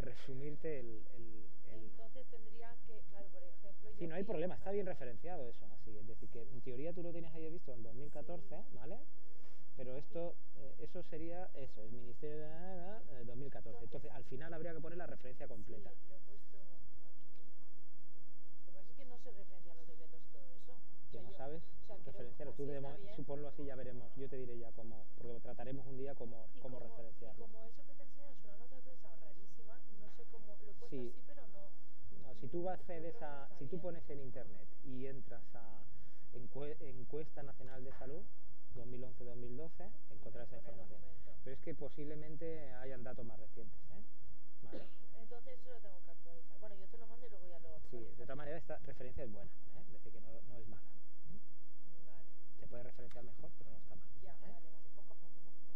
resumirte 0.00 0.80
el, 0.80 0.86
el- 1.16 1.48
el- 1.72 1.84
Entonces 1.90 2.26
tendría 2.30 2.74
que, 2.86 3.00
claro, 3.10 3.26
por 3.28 3.42
ejemplo... 3.42 3.90
Sí, 3.98 4.06
no 4.06 4.14
hay 4.14 4.24
problema, 4.24 4.54
está 4.56 4.70
bien 4.72 4.86
referenciado 4.86 5.48
eso, 5.48 5.66
así. 5.72 5.96
Es 5.96 6.06
decir, 6.06 6.28
que 6.30 6.42
en 6.42 6.60
teoría 6.62 6.92
tú 6.92 7.02
lo 7.02 7.12
tenías 7.12 7.34
ahí 7.34 7.48
visto 7.50 7.72
en 7.72 7.82
2014, 7.82 8.62
¿vale? 8.74 8.98
Pero 9.76 9.96
esto, 9.96 10.34
eh, 10.56 10.74
eso 10.80 11.02
sería, 11.10 11.50
eso, 11.54 11.82
el 11.82 11.90
Ministerio 11.90 12.36
de 12.36 12.48
la- 12.48 12.60
la- 12.60 13.02
la- 13.02 13.20
eh, 13.20 13.24
2014. 13.24 13.84
Entonces, 13.84 14.10
al 14.12 14.24
final 14.24 14.54
habría 14.54 14.72
que 14.72 14.80
poner 14.80 14.98
la 14.98 15.06
referencia 15.06 15.48
completa. 15.48 15.90
Sí, 15.90 15.96
lo 16.08 16.14
he 16.16 16.20
puesto 16.20 16.58
aquí. 16.58 16.84
Lo 18.66 18.72
que 18.72 18.78
pasa 18.78 18.90
es 18.90 18.96
que 18.96 19.04
no 19.04 19.18
se 19.18 19.32
referencian 19.32 19.76
los 19.76 19.86
decretos 19.88 20.20
y 20.22 20.32
todo 20.32 20.46
eso. 20.54 20.72
O 20.72 21.10
Que 21.10 21.18
sea, 21.18 21.22
no 21.22 21.30
yo- 21.30 21.36
sabes 21.36 21.62
o 21.62 21.86
sea, 21.86 21.96
quiero- 21.96 22.12
referenciarlo. 22.12 22.52
Tú 22.54 22.62
así 22.62 22.70
de 22.72 22.76
está 22.78 22.88
mo- 22.90 22.96
bien. 22.98 23.16
suponlo 23.16 23.48
así, 23.48 23.64
ya 23.64 23.74
veremos. 23.76 24.14
Yo 24.16 24.28
te 24.28 24.36
diré 24.36 24.58
ya 24.58 24.72
cómo, 24.72 25.04
porque 25.18 25.40
trataremos 25.40 25.86
un 25.86 25.96
día 25.98 26.14
cómo, 26.14 26.46
cómo 26.62 26.78
como- 26.78 26.80
referenciarlo. 26.80 27.44
Y 27.44 27.48
como 27.48 27.64
eso 27.64 27.82
que 27.84 27.94
te 27.94 28.02
enseñan 28.04 28.30
es 28.32 28.44
una 28.44 28.56
nota 28.56 28.76
de 28.76 28.82
prensa 28.82 29.08
rarísima, 29.16 29.78
no 30.00 30.10
sé 30.16 30.24
cómo, 30.30 30.46
lo 30.46 30.70
he 30.70 30.74
puesto 30.74 30.88
Sí. 30.90 31.08
así, 31.10 31.22
pero 31.26 31.42
no... 31.48 31.64
No, 32.22 32.34
si 32.40 32.48
tú 32.48 32.70
accedes 32.70 33.20
a, 33.22 33.48
si 33.58 33.66
tú 33.66 33.78
pones 33.80 34.08
en 34.08 34.20
internet 34.20 34.66
y 34.84 35.06
entras 35.06 35.42
a 35.54 35.82
encue- 36.32 36.76
encuesta 36.80 37.42
nacional 37.42 37.83
2011-2012, 39.18 39.90
encontrarás 40.10 40.52
esa 40.52 40.70
Con 40.70 40.74
el 40.74 40.80
información. 40.80 41.34
Pero 41.44 41.56
es 41.56 41.62
que 41.62 41.74
posiblemente 41.74 42.72
hayan 42.74 43.02
datos 43.02 43.24
más 43.24 43.38
recientes, 43.38 43.78
¿eh? 43.90 44.02
¿Vale? 44.62 44.84
Entonces 45.20 45.58
eso 45.60 45.70
lo 45.72 45.80
tengo 45.80 46.00
que 46.04 46.10
actualizar. 46.10 46.58
Bueno, 46.60 46.74
yo 46.76 46.86
te 46.88 46.98
lo 46.98 47.06
mando 47.06 47.26
y 47.26 47.30
luego 47.30 47.46
ya 47.48 47.58
lo 47.60 47.80
Sí, 47.90 47.98
de 47.98 48.22
todas 48.24 48.36
maneras 48.36 48.60
esta 48.62 48.78
referencia 48.78 49.24
es 49.24 49.30
buena, 49.32 49.50
¿eh? 49.50 49.82
es 49.86 49.92
decir, 49.92 50.12
que 50.12 50.20
no, 50.20 50.40
no 50.48 50.56
es 50.58 50.66
mala. 50.66 50.82
¿eh? 50.82 51.38
Vale. 52.06 52.24
Se 52.60 52.66
puede 52.66 52.82
referenciar 52.82 53.24
mejor, 53.24 53.50
pero 53.58 53.70
no 53.70 53.76
está 53.78 53.94
mal. 53.94 54.04
Ya, 54.22 54.32
¿eh? 54.32 54.36
vale, 54.48 54.70
vale. 54.70 54.88
Poco 54.96 55.12
a 55.12 55.16
poco, 55.16 55.36
poco 55.44 55.50
a 55.50 55.54
poco. 55.54 55.74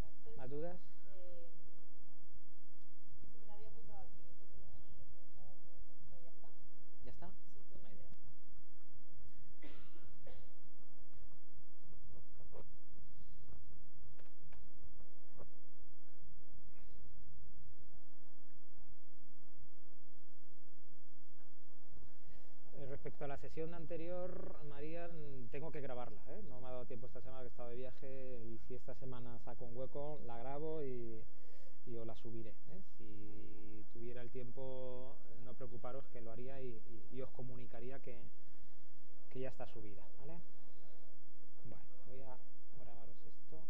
Vale, 0.00 0.36
¿Más 0.36 0.50
dudas? 0.50 0.78
eh, 1.14 1.48
se 3.20 3.38
me 3.38 3.46
lo 3.46 3.52
había 3.52 3.68
apuntado 3.68 4.00
aquí, 4.00 4.18
porque 4.38 4.44
no 4.46 4.56
lo 4.62 5.02
referenciaba, 5.04 5.54
pero 5.58 5.74
no, 6.10 6.22
ya 6.22 6.30
está. 6.30 6.48
¿Ya 7.04 7.10
está? 7.10 7.28
Sí, 7.28 7.60
todo 7.70 7.82
Muy 7.82 7.96
bien. 7.98 8.08
bien. 8.08 8.14
Eh, 22.74 22.98
Sesión 23.54 23.72
anterior, 23.74 24.64
María, 24.68 25.06
mm, 25.06 25.46
tengo 25.52 25.70
que 25.70 25.80
grabarla. 25.80 26.20
¿eh? 26.26 26.42
No 26.48 26.60
me 26.60 26.66
ha 26.66 26.70
dado 26.72 26.86
tiempo 26.86 27.06
esta 27.06 27.20
semana 27.20 27.38
que 27.38 27.44
he 27.44 27.50
estado 27.50 27.68
de 27.68 27.76
viaje 27.76 28.42
y 28.46 28.58
si 28.66 28.74
esta 28.74 28.96
semana 28.96 29.38
saco 29.44 29.64
un 29.64 29.76
hueco, 29.76 30.18
la 30.26 30.36
grabo 30.38 30.82
y, 30.82 31.22
os 31.96 32.04
la 32.04 32.16
subiré. 32.16 32.50
¿eh? 32.50 32.82
Si 32.98 33.84
tuviera 33.92 34.22
el 34.22 34.30
tiempo, 34.30 35.14
no 35.44 35.54
preocuparos 35.54 36.04
que 36.08 36.20
lo 36.20 36.32
haría 36.32 36.60
y, 36.60 37.22
os 37.22 37.30
comunicaría 37.30 38.00
que, 38.00 38.18
que 39.30 39.38
ya 39.38 39.50
está 39.50 39.68
subida. 39.68 40.02
¿vale? 40.18 40.40
Voy 42.08 42.22
a 42.22 42.36
grabaros 42.76 43.16
esto. 43.24 43.62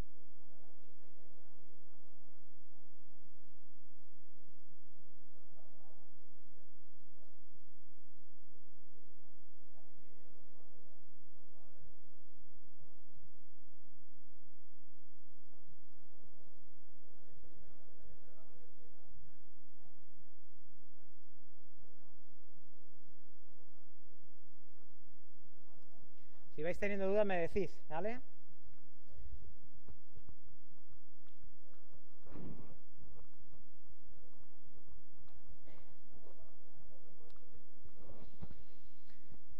Si 26.55 26.63
teniendo 26.79 27.09
dudas, 27.09 27.27
me 27.27 27.37
decís, 27.39 27.71
¿vale? 27.89 28.21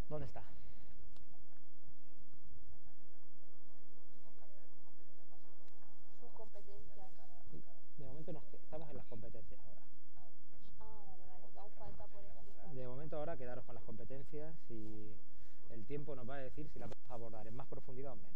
¿Dónde 0.09 0.27
está? 0.27 0.43
sus 6.21 6.31
competencias. 6.33 7.09
De 7.99 8.05
momento 8.07 8.33
nos 8.33 8.43
que- 8.45 8.57
estamos 8.57 8.91
en 8.91 8.97
las 8.97 9.07
competencias 9.07 9.61
ahora. 9.67 9.81
Ah, 10.81 11.15
vale, 11.19 11.25
vale, 11.31 11.49
que 11.53 11.59
aún 11.59 11.73
falta 11.79 12.07
por 12.07 12.25
explicar. 12.25 12.71
De 12.75 12.87
momento 12.87 13.17
ahora 13.17 13.37
quedaros 13.37 13.65
con 13.65 13.75
las 13.75 13.85
competencias 13.85 14.55
y 14.71 15.13
el 15.71 15.85
tiempo 15.87 16.15
nos 16.15 16.29
va 16.29 16.37
a 16.37 16.39
decir 16.39 16.69
si 16.73 16.79
las 16.79 16.89
vamos 16.91 17.11
a 17.11 17.15
abordar 17.15 17.47
en 17.47 17.57
más 17.57 17.67
profundidad 17.69 18.13
o 18.13 18.15
en 18.15 18.23
menos. 18.23 18.35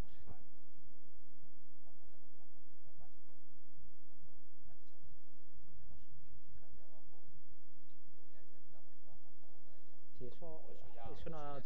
Si 10.19 10.27
eso, 10.27 10.61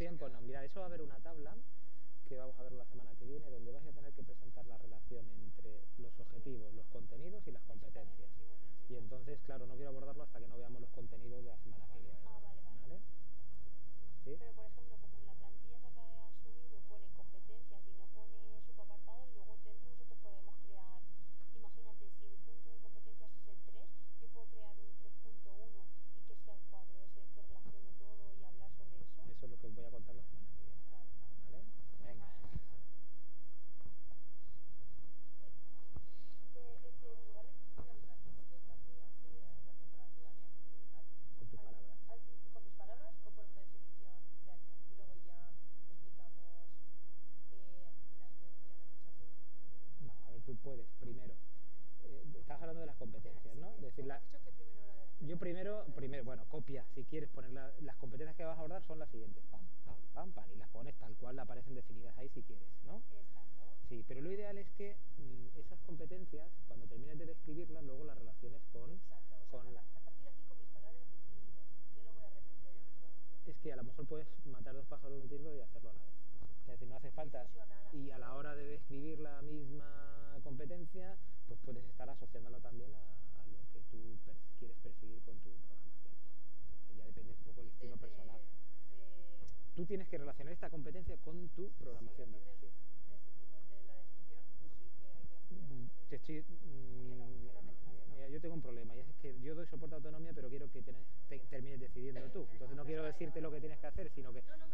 eso 0.06 0.28
no. 0.28 0.40
Mira, 0.42 0.64
eso 0.64 0.80
va 0.80 0.86
a 0.86 0.88
haber 0.88 1.02
una 1.02 1.18
tabla 1.20 1.54
que 2.28 2.36
vamos 2.36 2.58
a 2.58 2.62
ver 2.62 2.72
la 2.72 2.84
semana 2.86 3.10
que 3.18 3.24
viene 3.26 3.48
donde 3.50 3.72
vais 3.72 3.86
a 3.86 3.92
tener 3.92 4.12
que 4.12 4.22
presentar 4.22 4.64
la 4.66 4.78
relación 4.78 5.28
entre 5.30 5.82
los 5.98 6.18
objetivos, 6.18 6.72
los 6.74 6.86
contenidos 6.86 7.46
y 7.46 7.52
las 7.52 7.62
competencias. 7.64 8.30
Y 8.88 8.96
entonces, 8.96 9.38
claro, 9.46 9.66
no 9.66 9.74
quiero 9.74 9.90
abordarlo 9.90 10.22
hasta 10.24 10.38
que 10.40 10.48
no 10.48 10.56
veamos 10.56 10.80
los 10.80 10.90
contenidos 10.90 11.44
de 11.44 11.50
la 11.50 11.56
semana 11.58 11.86
que 11.92 11.98
viene. 12.00 12.18
Ah, 12.26 12.40
vale, 12.42 12.60
vale. 12.62 12.78
¿Vale? 12.80 12.98
¿Sí? 14.24 14.36
Pero, 14.38 14.52
por 14.54 14.66
ejemplo, 14.66 14.96
como 15.00 15.16
en 15.18 15.26
la 15.26 15.34
plantilla 15.34 15.76
esa 15.78 15.90
que 15.92 16.00
ha 16.00 16.30
subido 16.42 16.78
pone 16.88 17.06
competencias 17.16 17.80
y 17.86 17.92
no 17.98 18.06
pone 18.14 18.38
subapartados, 18.66 19.28
luego 19.34 19.56
dentro 19.64 19.90
nosotros 19.90 20.18
podemos 20.22 20.54
crear, 20.66 21.00
imagínate, 21.56 22.04
si 22.18 22.24
el 22.26 22.36
punto 22.46 22.68
de 22.70 22.78
competencias 22.80 23.30
es 23.32 23.46
el 23.48 23.58
3, 23.66 23.88
yo 24.20 24.26
puedo 24.28 24.46
crear 24.46 24.74
un 24.78 24.92
3.1 25.00 25.84
y 26.16 26.20
que 26.28 26.36
sea 26.44 26.54
el 26.54 26.62
cuadro 26.70 26.96
ese 27.02 27.20
que 27.34 27.42
relacione 27.42 27.92
todo 27.98 28.24
y 28.38 28.44
hablar 28.44 28.70
sobre 28.78 28.96
eso. 29.02 29.20
Eso 29.32 29.46
es 29.46 29.50
lo 29.50 29.56
que 29.58 29.66
os 29.66 29.74
voy 29.74 29.84
a 29.86 29.90
contar 29.90 30.14
la 30.16 30.24
semana 30.24 30.48
que 30.58 30.64
viene. 30.64 30.82
Vale. 30.92 31.08
¿Vale? 31.46 31.60
Venga. 32.04 32.28
De, 36.54 36.62
este, 36.88 37.08
en 37.12 37.24
lugar 37.26 37.44
de 37.46 37.52
explicarlo 37.52 38.12
aquí, 38.12 38.30
porque 38.36 38.56
está 38.56 38.74
muy 38.86 38.98
así 39.02 39.26
de 39.32 39.40
educación 39.42 39.88
para 39.90 40.04
la 40.04 40.10
ciudadanía 40.12 40.52
conmigo 40.54 40.84
y 40.84 40.90
tal, 40.92 41.04
Con 41.38 41.48
tus 41.48 41.58
has- 41.58 41.64
palabras. 41.66 41.98
has 42.12 42.20
di- 42.22 42.50
¿Con 42.52 42.62
mis 42.64 42.74
palabras 42.76 43.14
o 43.24 43.30
por 43.32 43.44
una 43.48 43.60
definición 43.62 44.16
de 44.46 44.52
aquí 44.52 44.76
y 44.92 44.94
luego 44.96 45.14
ya 45.26 45.38
explicamos 45.90 46.68
eh, 47.52 47.88
la 48.20 48.28
intención 48.28 48.76
de 48.78 48.84
nuestra 48.86 49.12
programación? 49.16 50.06
No, 50.06 50.12
a 50.12 50.30
ver, 50.30 50.40
tú 50.46 50.51
puedes, 50.62 50.86
primero. 51.00 51.34
eh, 52.04 52.24
estás 52.38 52.60
hablando 52.60 52.80
de 52.80 52.86
las 52.86 52.96
competencias, 52.96 53.54
¿no? 53.56 53.76
Decir 53.78 54.06
la- 54.06 54.20
yo 55.20 55.36
primero, 55.38 55.84
primero, 55.94 56.24
bueno, 56.24 56.44
copia, 56.48 56.84
si 56.94 57.04
quieres 57.04 57.28
poner 57.30 57.52
la- 57.52 57.72
las 57.80 57.96
competencias 57.96 58.36
que 58.36 58.44
vas 58.44 58.56
a 58.56 58.58
abordar 58.60 58.82
son 58.82 58.98
las 58.98 59.08
siguientes, 59.10 59.42
pam, 59.50 59.60
pam, 59.84 59.96
pam, 60.14 60.32
pam, 60.32 60.50
y 60.52 60.56
las 60.56 60.68
pones 60.70 60.94
tal 60.96 61.14
cual 61.16 61.38
aparecen 61.38 61.74
definidas 61.74 62.16
ahí 62.18 62.28
si 62.30 62.42
quieres, 62.42 62.68
¿no? 62.84 63.02
Sí, 63.88 64.04
pero 64.08 64.20
lo 64.20 64.32
ideal 64.32 64.56
es 64.58 64.68
que 64.72 64.96
mm, 65.18 65.58
esas 65.58 65.78
competencias, 65.80 66.48
cuando 66.66 66.86
termines 66.86 67.18
de 67.18 67.26
describirlas, 67.26 67.84
luego 67.84 68.04
las 68.04 68.16
relaciones 68.18 68.62
con... 68.72 68.90
Exacto. 68.90 69.34
O 69.34 69.38
sea, 69.38 69.60
con 69.60 69.76
a, 69.76 69.82
partir 70.04 70.22
de 70.24 70.28
aquí 70.30 70.42
con 70.48 70.58
mis 70.58 70.68
palabras, 70.70 71.02
yo 71.94 72.02
lo 72.02 72.12
voy 72.12 72.24
a. 72.26 73.50
Es 73.50 73.56
que 73.58 73.72
a 73.72 73.76
lo 73.76 73.84
mejor 73.84 74.06
puedes 74.06 74.26
matar 74.46 74.74
dos 74.74 74.86
pájaros 74.86 75.16
de 75.18 75.22
un 75.22 75.28
tiro 75.28 75.54
y 75.54 75.60
hacerlo 75.60 75.90
a 75.90 75.92
la 75.92 76.00
vez. 76.04 76.14
Es 76.62 76.66
decir, 76.68 76.88
no 76.88 76.96
hace 76.96 77.10
falta... 77.10 77.46
Y 77.92 78.10
a 78.10 78.18
la 78.18 78.34
hora 78.34 78.54
de 78.54 78.64
describir 78.64 79.20
la 79.20 79.42
misma 79.42 80.11
competencia, 80.42 81.16
pues 81.48 81.58
puedes 81.64 81.84
estar 81.84 82.08
asociándolo 82.08 82.58
también 82.60 82.92
a, 82.94 82.98
a 83.42 83.46
lo 83.46 83.58
que 83.72 83.80
tú 83.90 84.18
quieres 84.58 84.76
perseguir 84.82 85.20
con 85.22 85.38
tu 85.40 85.50
programación. 85.50 86.12
Ya 86.98 87.04
depende 87.06 87.32
un 87.32 87.38
poco 87.44 87.60
del 87.60 87.68
estilo 87.70 87.94
de- 87.94 87.98
personal. 88.00 88.40
de- 88.40 89.74
Tú 89.76 89.86
tienes 89.86 90.08
que 90.08 90.18
relacionar 90.18 90.52
esta 90.52 90.68
competencia 90.70 91.16
con 91.18 91.48
tu 91.50 91.70
programación 91.80 92.28
entonces, 92.28 92.60
didáctica. 92.60 92.72
prescindimos 93.08 93.68
de 93.70 93.82
la 93.88 93.94
definición, 93.96 94.40
pues 94.60 94.70
sí 94.78 94.86
que 94.98 95.06
hay 95.08 95.24
que 95.24 95.36
hacer. 95.86 96.08
Te 96.10 96.16
estoy, 96.16 96.40
mm, 96.42 97.08
Que 97.08 97.16
no, 97.16 97.26
que 97.26 97.52
no 97.52 97.58
es 97.58 97.64
necesario, 97.64 98.00
¿no? 98.08 98.14
mira, 98.14 98.28
yo 98.28 98.40
tengo 98.40 98.54
un 98.54 98.62
problema 98.62 98.96
y 98.96 99.00
es 99.00 99.06
que 99.22 99.40
yo 99.40 99.54
doy 99.54 99.66
soporte 99.66 99.94
a 99.94 99.98
autonomía, 99.98 100.32
pero 100.34 100.48
quiero 100.48 100.70
que 100.70 100.82
tienes- 100.82 101.06
te- 101.28 101.38
termines 101.50 101.80
decidiendo 101.80 102.28
tú. 102.30 102.46
Entonces 102.52 102.76
no 102.76 102.84
quiero 102.84 103.02
decirte 103.04 103.40
lo 103.40 103.50
que 103.50 103.60
tienes 103.60 103.78
que 103.80 103.86
hacer, 103.86 104.10
sino 104.14 104.32
que 104.32 104.42
No, 104.42 104.66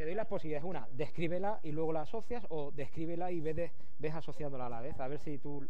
te, 0.00 0.06
doy- 0.06 0.14
las 0.14 0.26
posibilidades. 0.26 0.64
Una, 0.64 0.88
descríbela 0.92 1.60
y 1.62 1.72
luego 1.72 1.92
la 1.92 2.00
asocias, 2.02 2.42
o 2.48 2.70
descríbela 2.72 3.30
y 3.32 3.40
ves, 3.40 3.54
de- 3.56 3.70
ves 3.98 4.14
asociándola 4.14 4.64
a 4.64 4.70
la 4.70 4.80
vez. 4.80 4.98
A 4.98 5.08
ver 5.08 5.18
si 5.18 5.36
tú 5.36 5.62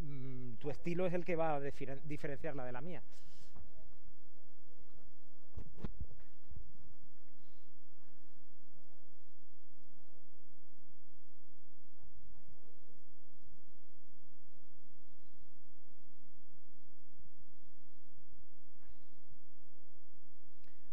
mm, 0.00 0.54
tu 0.54 0.70
estilo 0.70 1.04
es 1.06 1.12
el 1.12 1.26
que 1.26 1.36
va 1.36 1.56
a 1.56 1.60
diferen- 1.60 2.00
diferenciarla 2.04 2.64
de 2.64 2.72
la 2.72 2.80
mía. 2.80 3.02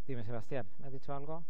Dime, 0.08 0.24
Sebastián, 0.24 0.66
¿me 0.80 0.88
has 0.88 0.94
dicho 0.94 1.14
algo? 1.14 1.44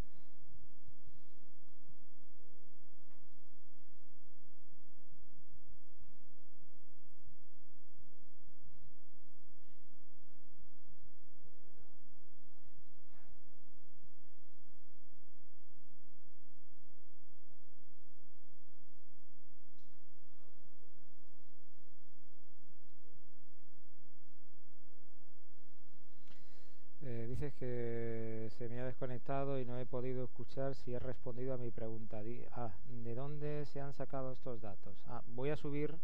Eh, 27.06 27.26
dices 27.30 27.47
que 27.60 28.50
se 28.58 28.70
me 28.70 28.80
ha 28.80 28.86
desconectado 28.86 29.60
y 29.60 29.66
no 29.66 29.78
he 29.78 29.86
podido 29.86 30.24
escuchar 30.24 30.76
si 30.76 30.94
he 30.94 31.00
respondido 31.00 31.54
a 31.54 31.58
mi 31.58 31.72
pregunta. 31.72 32.22
Ah, 32.52 32.72
¿De 33.04 33.16
dónde 33.16 33.66
se 33.66 33.82
han 33.82 33.94
sacado 33.94 34.34
estos 34.34 34.62
datos? 34.62 34.96
Ah, 35.08 35.22
voy 35.28 35.50
a 35.50 35.58
subir 35.58 35.96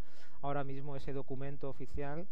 ahora 0.41 0.63
mismo 0.63 0.95
ese 0.95 1.13
documento 1.13 1.69
oficial 1.69 2.27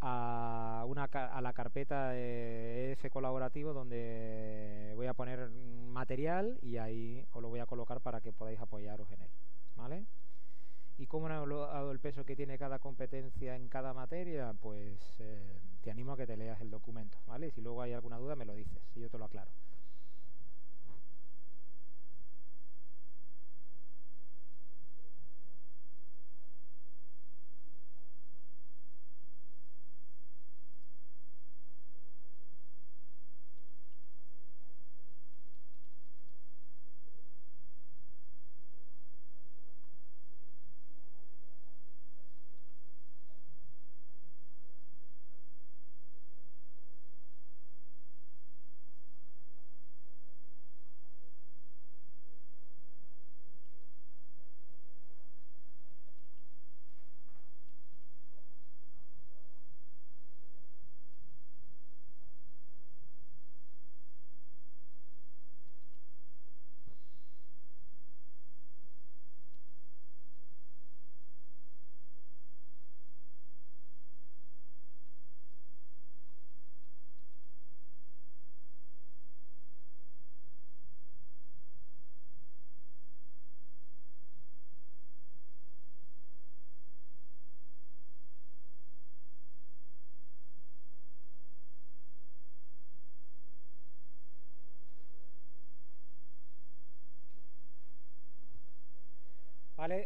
a, 0.00 0.84
una, 0.86 1.04
a 1.04 1.40
la 1.40 1.52
carpeta 1.52 2.10
de 2.10 2.92
EF 2.92 3.10
colaborativo 3.10 3.72
donde 3.72 4.92
voy 4.94 5.06
a 5.06 5.14
poner 5.14 5.50
material 5.50 6.58
y 6.62 6.76
ahí 6.76 7.24
os 7.32 7.42
lo 7.42 7.48
voy 7.48 7.60
a 7.60 7.66
colocar 7.66 8.00
para 8.00 8.20
que 8.20 8.32
podáis 8.32 8.60
apoyaros 8.60 9.10
en 9.10 9.22
él. 9.22 9.30
¿Vale? 9.76 10.04
¿Y 10.98 11.06
cómo 11.06 11.26
han 11.26 11.32
evaluado 11.32 11.90
el 11.92 12.00
peso 12.00 12.24
que 12.24 12.36
tiene 12.36 12.58
cada 12.58 12.78
competencia 12.78 13.54
en 13.54 13.68
cada 13.68 13.92
materia? 13.92 14.54
Pues 14.54 14.98
eh, 15.20 15.60
te 15.82 15.90
animo 15.90 16.12
a 16.12 16.16
que 16.16 16.26
te 16.26 16.36
leas 16.36 16.60
el 16.60 16.70
documento, 16.70 17.18
¿vale? 17.26 17.50
Si 17.50 17.60
luego 17.60 17.82
hay 17.82 17.92
alguna 17.92 18.18
duda 18.18 18.34
me 18.34 18.46
lo 18.46 18.54
dices 18.54 18.82
y 18.94 19.00
yo 19.00 19.10
te 19.10 19.18
lo 19.18 19.26
aclaro. 19.26 19.50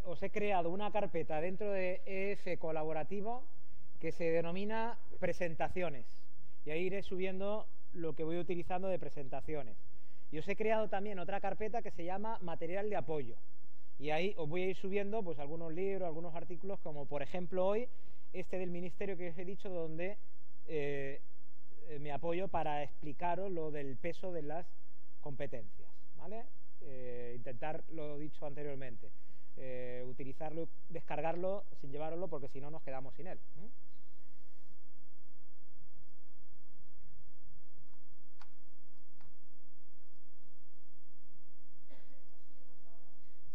Os 0.04 0.22
he 0.22 0.30
creado 0.30 0.68
una 0.70 0.90
carpeta 0.90 1.40
dentro 1.40 1.70
de 1.70 2.02
EF 2.04 2.58
colaborativo 2.58 3.42
que 3.98 4.12
se 4.12 4.24
denomina 4.30 4.98
presentaciones. 5.18 6.06
Y 6.66 6.70
ahí 6.70 6.82
iré 6.82 7.02
subiendo 7.02 7.66
lo 7.94 8.14
que 8.14 8.24
voy 8.24 8.38
utilizando 8.38 8.88
de 8.88 8.98
presentaciones. 8.98 9.76
Y 10.30 10.38
os 10.38 10.48
he 10.48 10.56
creado 10.56 10.88
también 10.88 11.18
otra 11.18 11.40
carpeta 11.40 11.82
que 11.82 11.90
se 11.90 12.04
llama 12.04 12.38
material 12.42 12.90
de 12.90 12.96
apoyo. 12.96 13.36
Y 13.98 14.10
ahí 14.10 14.34
os 14.36 14.48
voy 14.48 14.62
a 14.62 14.66
ir 14.66 14.76
subiendo 14.76 15.22
pues 15.22 15.38
algunos 15.38 15.72
libros, 15.72 16.06
algunos 16.06 16.34
artículos, 16.34 16.78
como 16.80 17.06
por 17.06 17.22
ejemplo 17.22 17.66
hoy 17.66 17.88
este 18.32 18.58
del 18.58 18.70
ministerio 18.70 19.16
que 19.16 19.30
os 19.30 19.38
he 19.38 19.44
dicho, 19.44 19.68
donde 19.68 20.16
eh, 20.68 21.20
me 22.00 22.12
apoyo 22.12 22.48
para 22.48 22.82
explicaros 22.82 23.50
lo 23.50 23.70
del 23.70 23.96
peso 23.96 24.30
de 24.32 24.42
las 24.42 24.66
competencias. 25.20 25.88
¿Vale? 26.16 26.44
Eh, 26.82 27.34
intentar 27.36 27.82
lo 27.90 28.18
dicho 28.18 28.46
anteriormente. 28.46 29.10
Eh, 29.56 30.04
utilizarlo, 30.06 30.68
descargarlo 30.88 31.64
sin 31.80 31.90
llevároslo, 31.90 32.28
porque 32.28 32.48
si 32.48 32.60
no 32.60 32.70
nos 32.70 32.82
quedamos 32.82 33.14
sin 33.14 33.26
él. 33.26 33.38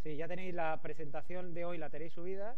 Sí, 0.04 0.16
ya 0.18 0.28
tenéis 0.28 0.54
la 0.54 0.80
presentación 0.84 1.56
de 1.56 1.66
hoy, 1.66 1.80
la 1.80 1.90
tenéis 1.90 2.14
subida. 2.14 2.56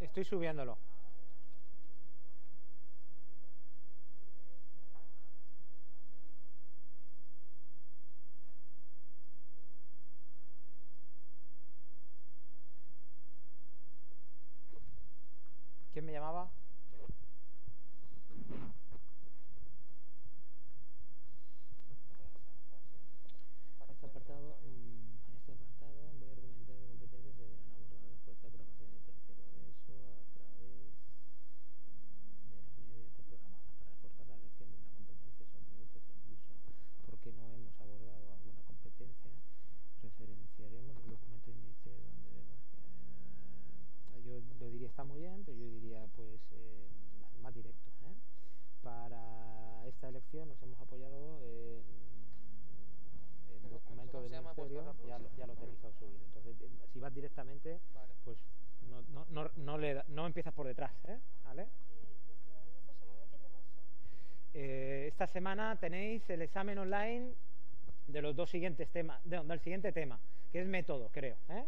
Estoy 0.00 0.24
subiéndolo. 0.24 0.78
¿Quién 15.92 16.06
me 16.06 16.12
llamaba? 16.12 16.48
Directamente 57.18 57.80
Vale. 57.94 58.12
pues 58.24 58.38
no, 58.90 59.02
no, 59.12 59.26
no, 59.30 59.50
no, 59.56 59.78
le 59.78 59.94
da- 59.94 60.04
no 60.08 60.26
empiezas 60.26 60.52
por 60.54 60.66
detrás 60.66 60.92
¿eh? 61.08 61.18
¿vale? 61.44 61.62
Eh, 61.64 61.66
¿El 61.74 62.76
esta 63.18 63.36
semana? 63.36 63.58
Eh, 64.54 65.06
esta 65.08 65.26
semana 65.26 65.76
tenéis 65.76 66.28
el 66.30 66.42
examen 66.42 66.78
online 66.78 67.32
de 68.06 68.22
los 68.22 68.34
dos 68.36 68.48
siguientes 68.50 68.88
temas, 68.90 69.20
de- 69.24 69.42
del 69.42 69.60
siguiente 69.60 69.92
tema, 69.92 70.18
que 70.52 70.60
es 70.62 70.66
método, 70.66 71.10
creo, 71.12 71.36
¿eh? 71.50 71.64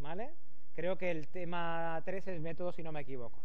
¿Vale? 0.00 0.30
Creo 0.74 0.96
que 0.98 1.10
el 1.10 1.28
tema 1.28 2.00
3 2.04 2.26
es 2.28 2.40
método, 2.40 2.72
si 2.72 2.82
no 2.82 2.92
me 2.92 3.00
equivoco. 3.00 3.38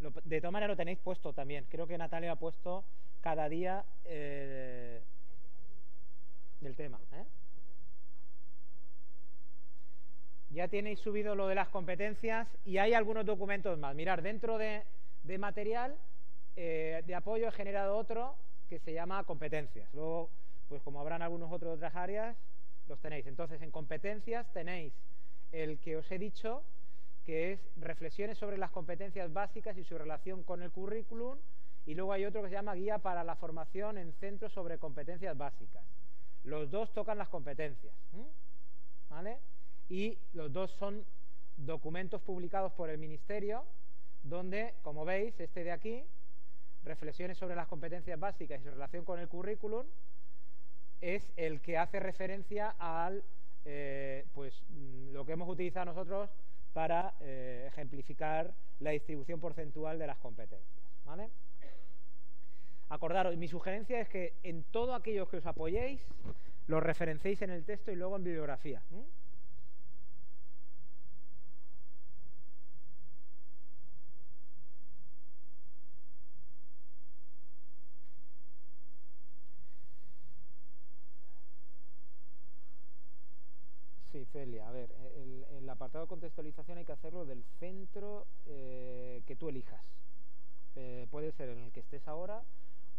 Lo- 0.00 0.10
de 0.24 0.40
todas 0.40 0.52
maneras 0.52 0.70
lo 0.74 0.76
tenéis 0.76 0.98
puesto 0.98 1.32
también. 1.32 1.66
Creo 1.70 1.86
que 1.86 1.98
Natalia 1.98 2.32
ha 2.32 2.36
puesto 2.36 2.84
cada 3.20 3.48
día 3.48 3.84
eh, 4.04 5.02
del 6.60 6.74
tema, 6.76 6.98
¿eh? 7.12 7.24
Ya 10.52 10.68
tenéis 10.68 11.00
subido 11.00 11.34
lo 11.34 11.48
de 11.48 11.54
las 11.54 11.68
competencias 11.68 12.46
y 12.64 12.76
hay 12.76 12.92
algunos 12.92 13.24
documentos 13.24 13.78
más. 13.78 13.94
Mirar, 13.94 14.20
dentro 14.20 14.58
de, 14.58 14.84
material 15.38 15.96
eh, 16.56 17.02
de 17.06 17.14
apoyo 17.14 17.48
he 17.48 17.52
generado 17.52 17.96
otro 17.96 18.36
que 18.68 18.78
se 18.78 18.92
llama 18.92 19.24
competencias. 19.24 19.88
Luego, 19.94 20.28
pues 20.68 20.82
como 20.82 21.00
habrán 21.00 21.22
algunos 21.22 21.50
otros 21.50 21.76
otras 21.76 21.96
áreas, 21.96 22.36
los 22.86 23.00
tenéis. 23.00 23.26
Entonces, 23.26 23.62
en 23.62 23.70
competencias 23.70 24.46
tenéis 24.52 24.92
el 25.52 25.78
que 25.78 25.96
os 25.96 26.10
he 26.10 26.18
dicho, 26.18 26.62
que 27.24 27.52
es 27.52 27.60
reflexiones 27.76 28.36
sobre 28.36 28.58
las 28.58 28.70
competencias 28.70 29.32
básicas 29.32 29.76
y 29.78 29.84
su 29.84 29.96
relación 29.96 30.42
con 30.42 30.62
el 30.62 30.70
currículum. 30.70 31.38
Y 31.86 31.94
luego 31.94 32.12
hay 32.12 32.26
otro 32.26 32.42
que 32.42 32.48
se 32.48 32.54
llama 32.54 32.74
guía 32.74 32.98
para 32.98 33.24
la 33.24 33.36
formación 33.36 33.96
en 33.96 34.12
centros 34.14 34.52
sobre 34.52 34.78
competencias 34.78 35.36
básicas. 35.36 35.82
Los 36.44 36.70
dos 36.70 36.92
tocan 36.92 37.16
las 37.16 37.28
competencias. 37.28 37.94
¿Vale? 39.08 39.38
Y 39.92 40.16
los 40.32 40.50
dos 40.50 40.70
son 40.70 41.04
documentos 41.58 42.22
publicados 42.22 42.72
por 42.72 42.88
el 42.88 42.96
Ministerio, 42.96 43.62
donde, 44.22 44.72
como 44.80 45.04
veis, 45.04 45.38
este 45.38 45.64
de 45.64 45.70
aquí, 45.70 46.02
reflexiones 46.82 47.36
sobre 47.36 47.56
las 47.56 47.68
competencias 47.68 48.18
básicas 48.18 48.58
y 48.58 48.64
su 48.64 48.70
relación 48.70 49.04
con 49.04 49.18
el 49.18 49.28
currículum, 49.28 49.84
es 51.02 51.30
el 51.36 51.60
que 51.60 51.76
hace 51.76 52.00
referencia 52.00 52.74
al 52.78 53.22
eh, 53.66 54.24
pues 54.32 54.62
mm, 54.70 55.12
lo 55.12 55.26
que 55.26 55.32
hemos 55.32 55.46
utilizado 55.46 55.84
nosotros 55.84 56.30
para 56.72 57.12
eh, 57.20 57.66
ejemplificar 57.68 58.54
la 58.80 58.92
distribución 58.92 59.40
porcentual 59.40 59.98
de 59.98 60.06
las 60.06 60.16
competencias. 60.16 60.86
¿vale? 61.04 61.28
Acordaros, 62.88 63.36
mi 63.36 63.46
sugerencia 63.46 64.00
es 64.00 64.08
que 64.08 64.36
en 64.42 64.64
todo 64.64 64.94
aquello 64.94 65.28
que 65.28 65.36
os 65.36 65.44
apoyéis, 65.44 66.00
lo 66.66 66.80
referenciéis 66.80 67.42
en 67.42 67.50
el 67.50 67.66
texto 67.66 67.92
y 67.92 67.96
luego 67.96 68.16
en 68.16 68.24
bibliografía. 68.24 68.80
Sí, 84.12 84.26
Celia, 84.30 84.51
a 84.66 84.70
ver, 84.70 84.90
el, 85.16 85.44
el 85.50 85.68
apartado 85.68 86.04
de 86.04 86.08
contextualización 86.08 86.78
hay 86.78 86.84
que 86.84 86.92
hacerlo 86.92 87.24
del 87.24 87.44
centro 87.58 88.26
eh, 88.46 89.22
que 89.26 89.36
tú 89.36 89.48
elijas. 89.48 89.84
Eh, 90.76 91.06
puede 91.10 91.32
ser 91.32 91.50
en 91.50 91.58
el 91.58 91.72
que 91.72 91.80
estés 91.80 92.06
ahora 92.08 92.42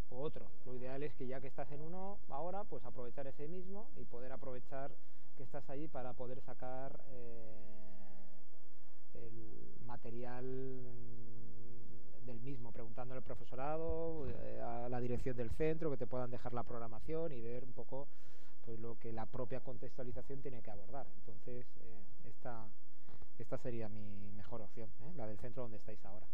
o 0.10 0.22
otro. 0.22 0.48
Lo 0.66 0.76
ideal 0.76 1.02
es 1.04 1.14
que 1.16 1.26
ya 1.26 1.42
que 1.42 1.48
estás 1.48 1.72
en 1.72 1.82
uno 1.82 2.20
ahora, 2.30 2.64
pues 2.64 2.84
aprovechar 2.86 3.28
ese 3.28 3.48
mismo 3.48 3.90
y 3.98 4.06
poder 4.06 4.32
aprovechar 4.32 4.92
que 5.36 5.44
estás 5.44 5.68
allí 5.70 5.88
para 5.88 6.14
poder 6.14 6.42
sacar 6.42 7.00
eh, 7.10 7.58
el 9.16 9.86
material 9.86 10.46
del 12.26 12.40
mismo, 12.42 12.72
preguntándole 12.72 13.18
al 13.18 13.24
profesorado, 13.24 14.28
eh, 14.30 14.62
a 14.62 14.88
la 14.90 15.00
dirección 15.00 15.36
del 15.36 15.50
centro, 15.52 15.90
que 15.90 15.98
te 15.98 16.08
puedan 16.08 16.32
dejar 16.32 16.54
la 16.54 16.64
programación 16.64 17.32
y 17.32 17.42
ver 17.42 17.64
un 17.64 17.74
poco 17.74 18.08
pues 18.66 18.80
lo 18.80 18.98
que 19.00 19.12
la 19.12 19.26
propia 19.26 19.60
contextualización 19.60 20.42
tiene 20.42 20.62
que 20.62 20.72
abordar. 20.72 21.08
Entonces, 21.18 21.66
eh, 21.82 22.04
esta, 22.30 22.66
esta 23.40 23.58
sería 23.58 23.90
mi 23.90 24.32
mejor 24.36 24.62
opción, 24.62 24.90
¿eh? 25.02 25.14
la 25.16 25.28
del 25.28 25.40
centro 25.40 25.64
donde 25.64 25.78
estáis 25.78 26.04
ahora. 26.06 26.28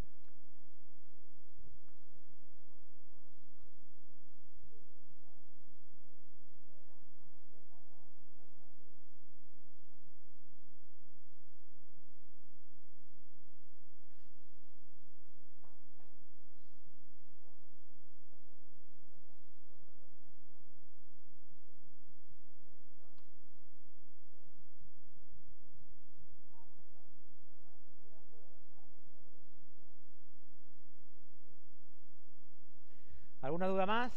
¿Alguna 33.50 33.68
duda 33.80 33.86
más? 33.86 34.12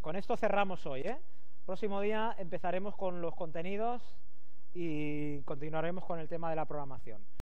Con 0.00 0.14
esto 0.14 0.36
cerramos 0.36 0.86
hoy. 0.86 1.00
¿eh? 1.00 1.18
Próximo 1.66 2.00
día 2.00 2.36
empezaremos 2.38 2.94
con 2.94 3.20
los 3.20 3.34
contenidos 3.34 4.00
y 4.72 5.40
continuaremos 5.40 6.04
con 6.04 6.20
el 6.20 6.28
tema 6.28 6.48
de 6.48 6.54
la 6.54 6.64
programación. 6.64 7.20